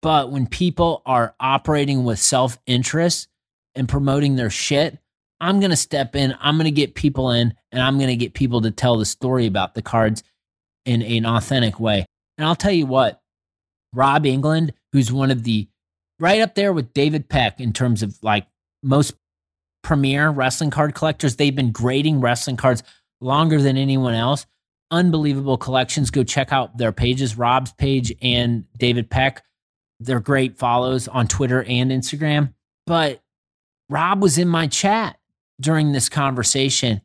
But 0.00 0.30
when 0.30 0.46
people 0.46 1.02
are 1.04 1.34
operating 1.40 2.04
with 2.04 2.20
self 2.20 2.56
interest 2.66 3.26
and 3.74 3.88
promoting 3.88 4.36
their 4.36 4.50
shit, 4.50 4.98
I'm 5.40 5.58
going 5.58 5.70
to 5.70 5.76
step 5.76 6.14
in, 6.14 6.36
I'm 6.40 6.54
going 6.56 6.66
to 6.66 6.70
get 6.70 6.94
people 6.94 7.32
in, 7.32 7.54
and 7.72 7.82
I'm 7.82 7.96
going 7.98 8.10
to 8.10 8.16
get 8.16 8.34
people 8.34 8.60
to 8.60 8.70
tell 8.70 8.96
the 8.96 9.04
story 9.04 9.46
about 9.46 9.74
the 9.74 9.82
cards 9.82 10.22
in 10.84 11.02
an 11.02 11.26
authentic 11.26 11.78
way. 11.78 12.04
And 12.38 12.46
I'll 12.46 12.56
tell 12.56 12.72
you 12.72 12.86
what, 12.86 13.20
Rob 13.92 14.26
England, 14.26 14.72
who's 14.92 15.12
one 15.12 15.30
of 15.30 15.44
the 15.44 15.68
right 16.18 16.40
up 16.40 16.54
there 16.54 16.72
with 16.72 16.92
David 16.94 17.28
Peck 17.28 17.60
in 17.60 17.72
terms 17.72 18.02
of 18.02 18.16
like 18.22 18.46
most 18.82 19.14
premier 19.82 20.30
wrestling 20.30 20.70
card 20.70 20.94
collectors. 20.94 21.36
They've 21.36 21.54
been 21.54 21.72
grading 21.72 22.20
wrestling 22.20 22.56
cards 22.56 22.82
longer 23.20 23.60
than 23.60 23.76
anyone 23.76 24.14
else. 24.14 24.46
Unbelievable 24.90 25.56
collections. 25.56 26.10
Go 26.10 26.22
check 26.22 26.52
out 26.52 26.76
their 26.78 26.92
pages, 26.92 27.36
Rob's 27.36 27.72
page 27.72 28.12
and 28.22 28.64
David 28.76 29.10
Peck. 29.10 29.42
They're 30.00 30.20
great 30.20 30.58
follows 30.58 31.08
on 31.08 31.28
Twitter 31.28 31.62
and 31.62 31.90
Instagram. 31.90 32.54
But 32.86 33.20
Rob 33.88 34.22
was 34.22 34.38
in 34.38 34.48
my 34.48 34.66
chat 34.66 35.16
during 35.60 35.92
this 35.92 36.08
conversation. 36.08 37.00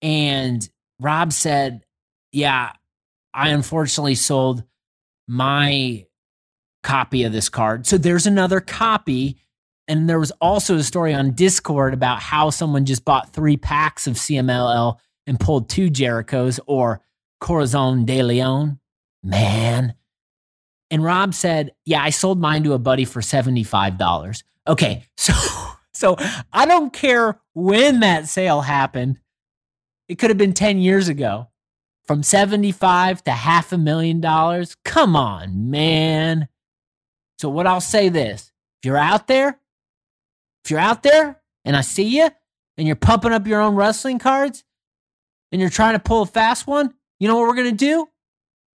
And 0.00 0.66
Rob 1.00 1.32
said, 1.32 1.84
Yeah, 2.32 2.72
I 3.32 3.50
unfortunately 3.50 4.14
sold 4.14 4.64
my 5.28 6.06
copy 6.82 7.24
of 7.24 7.32
this 7.32 7.48
card. 7.48 7.86
So 7.86 7.98
there's 7.98 8.26
another 8.26 8.60
copy. 8.60 9.36
And 9.86 10.08
there 10.08 10.20
was 10.20 10.30
also 10.40 10.76
a 10.76 10.82
story 10.82 11.12
on 11.14 11.32
Discord 11.32 11.94
about 11.94 12.20
how 12.20 12.50
someone 12.50 12.84
just 12.84 13.04
bought 13.04 13.32
three 13.32 13.56
packs 13.56 14.06
of 14.06 14.14
CMLL 14.14 14.98
and 15.26 15.38
pulled 15.38 15.68
two 15.68 15.90
Jerichos 15.90 16.60
or 16.66 17.00
Corazon 17.40 18.04
de 18.04 18.22
Leon. 18.22 18.78
Man. 19.22 19.94
And 20.90 21.04
Rob 21.04 21.34
said, 21.34 21.72
Yeah, 21.84 22.02
I 22.02 22.10
sold 22.10 22.40
mine 22.40 22.64
to 22.64 22.72
a 22.72 22.78
buddy 22.78 23.04
for 23.04 23.20
$75. 23.20 24.42
Okay. 24.66 25.04
So, 25.16 25.34
so 25.92 26.16
I 26.50 26.64
don't 26.64 26.94
care 26.94 27.38
when 27.52 28.00
that 28.00 28.26
sale 28.26 28.62
happened. 28.62 29.18
It 30.08 30.18
could 30.18 30.30
have 30.30 30.38
been 30.38 30.54
10 30.54 30.78
years 30.78 31.08
ago 31.08 31.48
from 32.10 32.24
75 32.24 33.22
to 33.22 33.30
half 33.30 33.72
a 33.72 33.78
million 33.78 34.20
dollars. 34.20 34.76
Come 34.84 35.14
on, 35.14 35.70
man. 35.70 36.48
So, 37.38 37.48
what 37.48 37.68
I'll 37.68 37.80
say 37.80 38.08
this 38.08 38.50
if 38.80 38.86
you're 38.86 38.96
out 38.96 39.28
there, 39.28 39.60
if 40.64 40.72
you're 40.72 40.80
out 40.80 41.04
there 41.04 41.40
and 41.64 41.76
I 41.76 41.82
see 41.82 42.18
you 42.18 42.28
and 42.76 42.88
you're 42.88 42.96
pumping 42.96 43.30
up 43.30 43.46
your 43.46 43.60
own 43.60 43.76
wrestling 43.76 44.18
cards 44.18 44.64
and 45.52 45.60
you're 45.60 45.70
trying 45.70 45.92
to 45.92 46.00
pull 46.00 46.22
a 46.22 46.26
fast 46.26 46.66
one, 46.66 46.94
you 47.20 47.28
know 47.28 47.36
what 47.36 47.46
we're 47.46 47.54
going 47.54 47.70
to 47.70 47.76
do? 47.76 48.08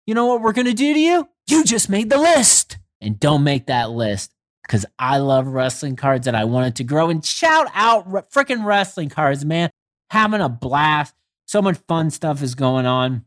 You 0.08 0.16
know 0.16 0.28
what 0.28 0.42
we're 0.42 0.54
going 0.54 0.68
to 0.68 0.74
do 0.74 0.94
to 0.94 1.00
you? 1.02 1.28
You 1.50 1.66
just 1.66 1.90
made 1.90 2.10
the 2.10 2.18
list. 2.18 2.78
And 3.02 3.20
don't 3.20 3.44
make 3.44 3.66
that 3.66 3.92
list 3.92 4.32
because 4.66 4.86
I 4.98 5.18
love 5.18 5.46
wrestling 5.46 5.98
cards 5.98 6.26
and 6.26 6.38
I 6.38 6.46
want 6.46 6.68
it 6.68 6.76
to 6.76 6.86
grow. 6.86 7.10
And 7.10 7.24
shout 7.26 7.68
out 7.74 8.08
freaking 8.32 8.64
wrestling 8.64 9.10
cards, 9.10 9.44
man. 9.44 9.72
Having 10.10 10.40
a 10.40 10.48
blast 10.48 11.14
so 11.46 11.62
much 11.62 11.78
fun 11.88 12.10
stuff 12.10 12.42
is 12.42 12.56
going 12.56 12.86
on. 12.86 13.26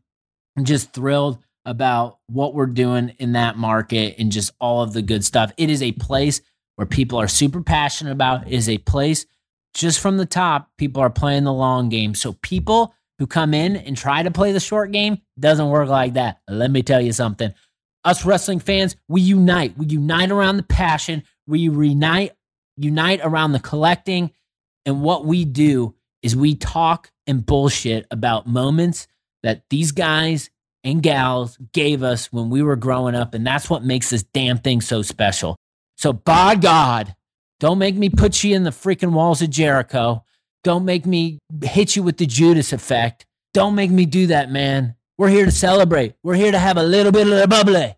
I'm 0.56 0.64
just 0.64 0.92
thrilled 0.92 1.38
about 1.64 2.18
what 2.28 2.54
we're 2.54 2.66
doing 2.66 3.14
in 3.18 3.32
that 3.32 3.56
market 3.56 4.16
and 4.18 4.32
just 4.32 4.52
all 4.60 4.82
of 4.82 4.92
the 4.92 5.02
good 5.02 5.24
stuff. 5.24 5.52
It 5.56 5.70
is 5.70 5.82
a 5.82 5.92
place 5.92 6.40
where 6.76 6.86
people 6.86 7.18
are 7.20 7.28
super 7.28 7.62
passionate 7.62 8.12
about. 8.12 8.46
It 8.46 8.54
is 8.54 8.68
a 8.68 8.78
place 8.78 9.26
just 9.74 10.00
from 10.00 10.16
the 10.16 10.26
top, 10.26 10.70
people 10.76 11.02
are 11.02 11.10
playing 11.10 11.44
the 11.44 11.52
long 11.52 11.88
game. 11.88 12.14
So 12.14 12.32
people 12.42 12.94
who 13.18 13.26
come 13.26 13.54
in 13.54 13.76
and 13.76 13.96
try 13.96 14.22
to 14.22 14.30
play 14.30 14.52
the 14.52 14.60
short 14.60 14.92
game 14.92 15.18
doesn't 15.38 15.68
work 15.68 15.88
like 15.88 16.14
that. 16.14 16.40
Let 16.48 16.70
me 16.70 16.82
tell 16.82 17.00
you 17.00 17.12
something. 17.12 17.52
Us 18.04 18.24
wrestling 18.24 18.60
fans, 18.60 18.96
we 19.08 19.20
unite. 19.20 19.76
We 19.76 19.86
unite 19.86 20.30
around 20.30 20.56
the 20.56 20.62
passion. 20.62 21.22
We 21.46 21.60
unite 21.60 22.32
unite 22.76 23.20
around 23.22 23.52
the 23.52 23.60
collecting. 23.60 24.30
And 24.86 25.02
what 25.02 25.26
we 25.26 25.44
do 25.44 25.94
is 26.22 26.36
we 26.36 26.54
talk 26.54 27.10
and 27.28 27.46
bullshit 27.46 28.06
about 28.10 28.48
moments 28.48 29.06
that 29.42 29.62
these 29.70 29.92
guys 29.92 30.50
and 30.82 31.02
gals 31.02 31.58
gave 31.72 32.02
us 32.02 32.32
when 32.32 32.50
we 32.50 32.62
were 32.62 32.76
growing 32.76 33.14
up. 33.14 33.34
And 33.34 33.46
that's 33.46 33.68
what 33.68 33.84
makes 33.84 34.10
this 34.10 34.22
damn 34.22 34.58
thing 34.58 34.80
so 34.80 35.02
special. 35.02 35.56
So, 35.96 36.12
by 36.12 36.54
God, 36.54 37.14
don't 37.60 37.78
make 37.78 37.94
me 37.94 38.08
put 38.08 38.42
you 38.42 38.56
in 38.56 38.64
the 38.64 38.70
freaking 38.70 39.12
walls 39.12 39.42
of 39.42 39.50
Jericho. 39.50 40.24
Don't 40.64 40.84
make 40.84 41.06
me 41.06 41.38
hit 41.62 41.96
you 41.96 42.02
with 42.02 42.16
the 42.16 42.26
Judas 42.26 42.72
effect. 42.72 43.26
Don't 43.54 43.74
make 43.74 43.90
me 43.90 44.06
do 44.06 44.28
that, 44.28 44.50
man. 44.50 44.94
We're 45.16 45.28
here 45.28 45.44
to 45.44 45.50
celebrate. 45.50 46.14
We're 46.22 46.34
here 46.34 46.52
to 46.52 46.58
have 46.58 46.76
a 46.76 46.82
little 46.82 47.12
bit 47.12 47.26
of 47.26 47.36
the 47.36 47.48
bubbly. 47.48 47.96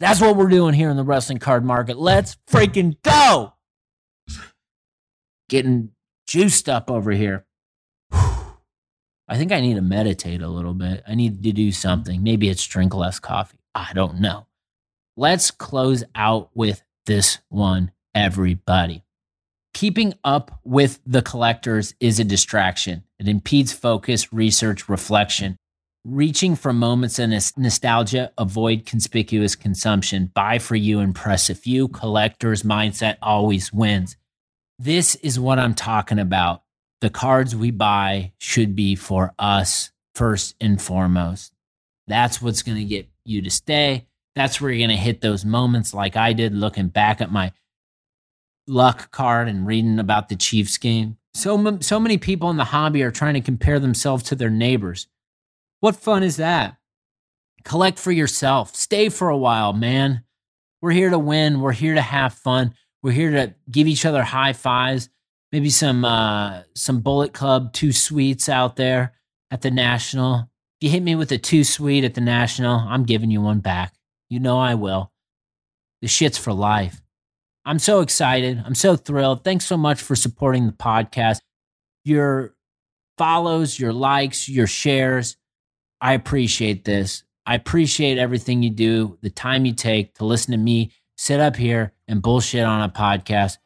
That's 0.00 0.20
what 0.20 0.36
we're 0.36 0.48
doing 0.48 0.74
here 0.74 0.90
in 0.90 0.96
the 0.96 1.04
wrestling 1.04 1.38
card 1.38 1.64
market. 1.64 1.98
Let's 1.98 2.36
freaking 2.48 2.96
go. 3.02 3.54
Getting 5.48 5.90
juiced 6.26 6.68
up 6.68 6.90
over 6.90 7.10
here. 7.10 7.46
I 9.28 9.36
think 9.36 9.52
I 9.52 9.60
need 9.60 9.74
to 9.74 9.82
meditate 9.82 10.40
a 10.40 10.48
little 10.48 10.72
bit. 10.72 11.02
I 11.06 11.14
need 11.14 11.42
to 11.42 11.52
do 11.52 11.70
something. 11.70 12.22
Maybe 12.22 12.48
it's 12.48 12.66
drink 12.66 12.94
less 12.94 13.18
coffee. 13.18 13.58
I 13.74 13.92
don't 13.92 14.20
know. 14.20 14.46
Let's 15.16 15.50
close 15.50 16.02
out 16.14 16.50
with 16.54 16.82
this 17.04 17.38
one, 17.48 17.90
everybody. 18.14 19.04
Keeping 19.74 20.14
up 20.24 20.60
with 20.64 21.00
the 21.04 21.22
collectors 21.22 21.94
is 22.00 22.18
a 22.18 22.24
distraction. 22.24 23.04
It 23.18 23.28
impedes 23.28 23.72
focus, 23.72 24.32
research, 24.32 24.88
reflection. 24.88 25.56
Reaching 26.04 26.56
for 26.56 26.72
moments 26.72 27.18
of 27.18 27.28
nostalgia, 27.28 28.32
avoid 28.38 28.86
conspicuous 28.86 29.54
consumption. 29.54 30.30
Buy 30.32 30.58
for 30.58 30.74
you, 30.74 31.00
impress 31.00 31.50
a 31.50 31.54
few. 31.54 31.88
Collector's 31.88 32.62
mindset 32.62 33.16
always 33.20 33.72
wins. 33.72 34.16
This 34.78 35.16
is 35.16 35.38
what 35.38 35.58
I'm 35.58 35.74
talking 35.74 36.18
about 36.18 36.62
the 37.00 37.10
cards 37.10 37.54
we 37.54 37.70
buy 37.70 38.32
should 38.38 38.74
be 38.74 38.94
for 38.94 39.34
us 39.38 39.90
first 40.14 40.56
and 40.60 40.80
foremost. 40.80 41.52
That's 42.06 42.42
what's 42.42 42.62
going 42.62 42.78
to 42.78 42.84
get 42.84 43.08
you 43.24 43.42
to 43.42 43.50
stay. 43.50 44.06
That's 44.34 44.60
where 44.60 44.70
you're 44.70 44.86
going 44.86 44.96
to 44.96 45.02
hit 45.02 45.20
those 45.20 45.44
moments 45.44 45.94
like 45.94 46.16
I 46.16 46.32
did 46.32 46.54
looking 46.54 46.88
back 46.88 47.20
at 47.20 47.30
my 47.30 47.52
luck 48.66 49.10
card 49.10 49.48
and 49.48 49.66
reading 49.66 49.98
about 49.98 50.28
the 50.28 50.36
Chiefs 50.36 50.78
game. 50.78 51.16
So, 51.34 51.78
so 51.80 52.00
many 52.00 52.18
people 52.18 52.50
in 52.50 52.56
the 52.56 52.64
hobby 52.64 53.02
are 53.02 53.10
trying 53.10 53.34
to 53.34 53.40
compare 53.40 53.78
themselves 53.78 54.24
to 54.24 54.34
their 54.34 54.50
neighbors. 54.50 55.06
What 55.80 55.96
fun 55.96 56.22
is 56.22 56.36
that? 56.36 56.76
Collect 57.64 57.98
for 57.98 58.10
yourself. 58.12 58.74
Stay 58.74 59.08
for 59.08 59.28
a 59.28 59.36
while, 59.36 59.72
man. 59.72 60.24
We're 60.80 60.92
here 60.92 61.10
to 61.10 61.18
win. 61.18 61.60
We're 61.60 61.72
here 61.72 61.94
to 61.94 62.02
have 62.02 62.34
fun. 62.34 62.74
We're 63.02 63.12
here 63.12 63.30
to 63.30 63.54
give 63.70 63.86
each 63.86 64.04
other 64.04 64.22
high 64.22 64.52
fives 64.52 65.10
maybe 65.52 65.70
some 65.70 66.04
uh, 66.04 66.62
some 66.74 67.00
Bullet 67.00 67.32
Club 67.32 67.72
Too 67.72 67.92
Sweets 67.92 68.48
out 68.48 68.76
there 68.76 69.14
at 69.50 69.62
the 69.62 69.70
National. 69.70 70.50
If 70.80 70.86
you 70.86 70.90
hit 70.90 71.02
me 71.02 71.14
with 71.14 71.32
a 71.32 71.38
Too 71.38 71.64
Sweet 71.64 72.04
at 72.04 72.14
the 72.14 72.20
National, 72.20 72.76
I'm 72.76 73.04
giving 73.04 73.30
you 73.30 73.40
one 73.40 73.60
back. 73.60 73.94
You 74.28 74.40
know 74.40 74.58
I 74.58 74.74
will. 74.74 75.12
The 76.02 76.08
shit's 76.08 76.38
for 76.38 76.52
life. 76.52 77.00
I'm 77.64 77.78
so 77.78 78.00
excited. 78.00 78.62
I'm 78.64 78.74
so 78.74 78.96
thrilled. 78.96 79.44
Thanks 79.44 79.66
so 79.66 79.76
much 79.76 80.00
for 80.00 80.16
supporting 80.16 80.66
the 80.66 80.72
podcast. 80.72 81.38
Your 82.04 82.54
follows, 83.18 83.78
your 83.78 83.92
likes, 83.92 84.48
your 84.48 84.66
shares. 84.66 85.36
I 86.00 86.12
appreciate 86.14 86.84
this. 86.84 87.24
I 87.44 87.54
appreciate 87.54 88.18
everything 88.18 88.62
you 88.62 88.70
do, 88.70 89.18
the 89.22 89.30
time 89.30 89.66
you 89.66 89.72
take 89.72 90.14
to 90.14 90.24
listen 90.24 90.52
to 90.52 90.58
me 90.58 90.92
sit 91.18 91.40
up 91.40 91.56
here 91.56 91.92
and 92.06 92.22
bullshit 92.22 92.64
on 92.64 92.82
a 92.82 92.88
podcast 92.88 93.58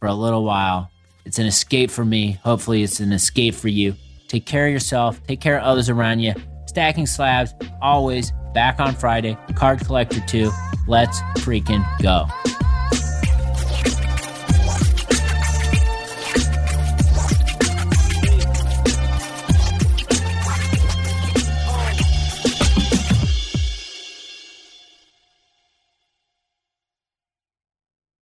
for 0.00 0.08
a 0.08 0.14
little 0.14 0.44
while. 0.44 0.90
It's 1.28 1.38
an 1.38 1.44
escape 1.44 1.90
for 1.90 2.06
me. 2.06 2.40
Hopefully, 2.42 2.82
it's 2.82 3.00
an 3.00 3.12
escape 3.12 3.54
for 3.54 3.68
you. 3.68 3.94
Take 4.28 4.46
care 4.46 4.66
of 4.66 4.72
yourself, 4.72 5.22
take 5.26 5.42
care 5.42 5.58
of 5.58 5.62
others 5.62 5.90
around 5.90 6.20
you. 6.20 6.32
Stacking 6.64 7.04
slabs, 7.04 7.52
always 7.82 8.32
back 8.54 8.80
on 8.80 8.94
Friday. 8.94 9.36
Card 9.54 9.80
Collector 9.80 10.20
2. 10.26 10.50
Let's 10.86 11.20
freaking 11.36 11.84
go. 12.00 12.26